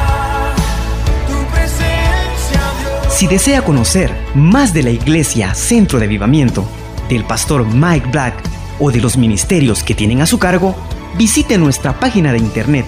Tu 1.26 1.32
presencia, 1.52 2.61
Dios. 2.80 3.12
Si 3.12 3.26
desea 3.26 3.64
conocer 3.64 4.14
más 4.34 4.72
de 4.74 4.84
la 4.84 4.90
iglesia 4.90 5.54
Centro 5.54 5.98
de 5.98 6.04
Avivamiento, 6.04 6.64
del 7.09 7.24
pastor 7.24 7.66
Mike 7.66 8.11
Black 8.12 8.34
o 8.78 8.92
de 8.92 9.00
los 9.00 9.16
ministerios 9.16 9.82
que 9.82 9.94
tienen 9.94 10.20
a 10.20 10.26
su 10.26 10.38
cargo, 10.38 10.76
visite 11.16 11.56
nuestra 11.59 11.98
página 11.98 12.32
de 12.32 12.38
internet 12.38 12.86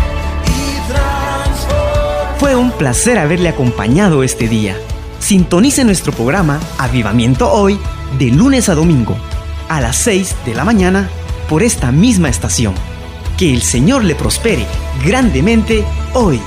Placer 2.78 3.18
haberle 3.18 3.50
acompañado 3.50 4.22
este 4.22 4.48
día. 4.48 4.78
Sintonice 5.20 5.84
nuestro 5.84 6.14
programa 6.14 6.60
Avivamiento 6.78 7.52
Hoy 7.52 7.80
de 8.20 8.30
lunes 8.30 8.70
a 8.70 8.76
domingo 8.76 9.18
a 9.68 9.82
las 9.82 9.96
6 9.96 10.36
de 10.46 10.54
la 10.54 10.64
mañana 10.64 11.10
por 11.50 11.64
esta 11.64 11.92
misma 11.92 12.30
estación. 12.30 12.76
Que 13.36 13.52
el 13.52 13.64
Señor 13.64 14.04
le 14.04 14.14
prospere 14.14 14.68
grandemente 15.04 15.84
hoy. 16.14 16.40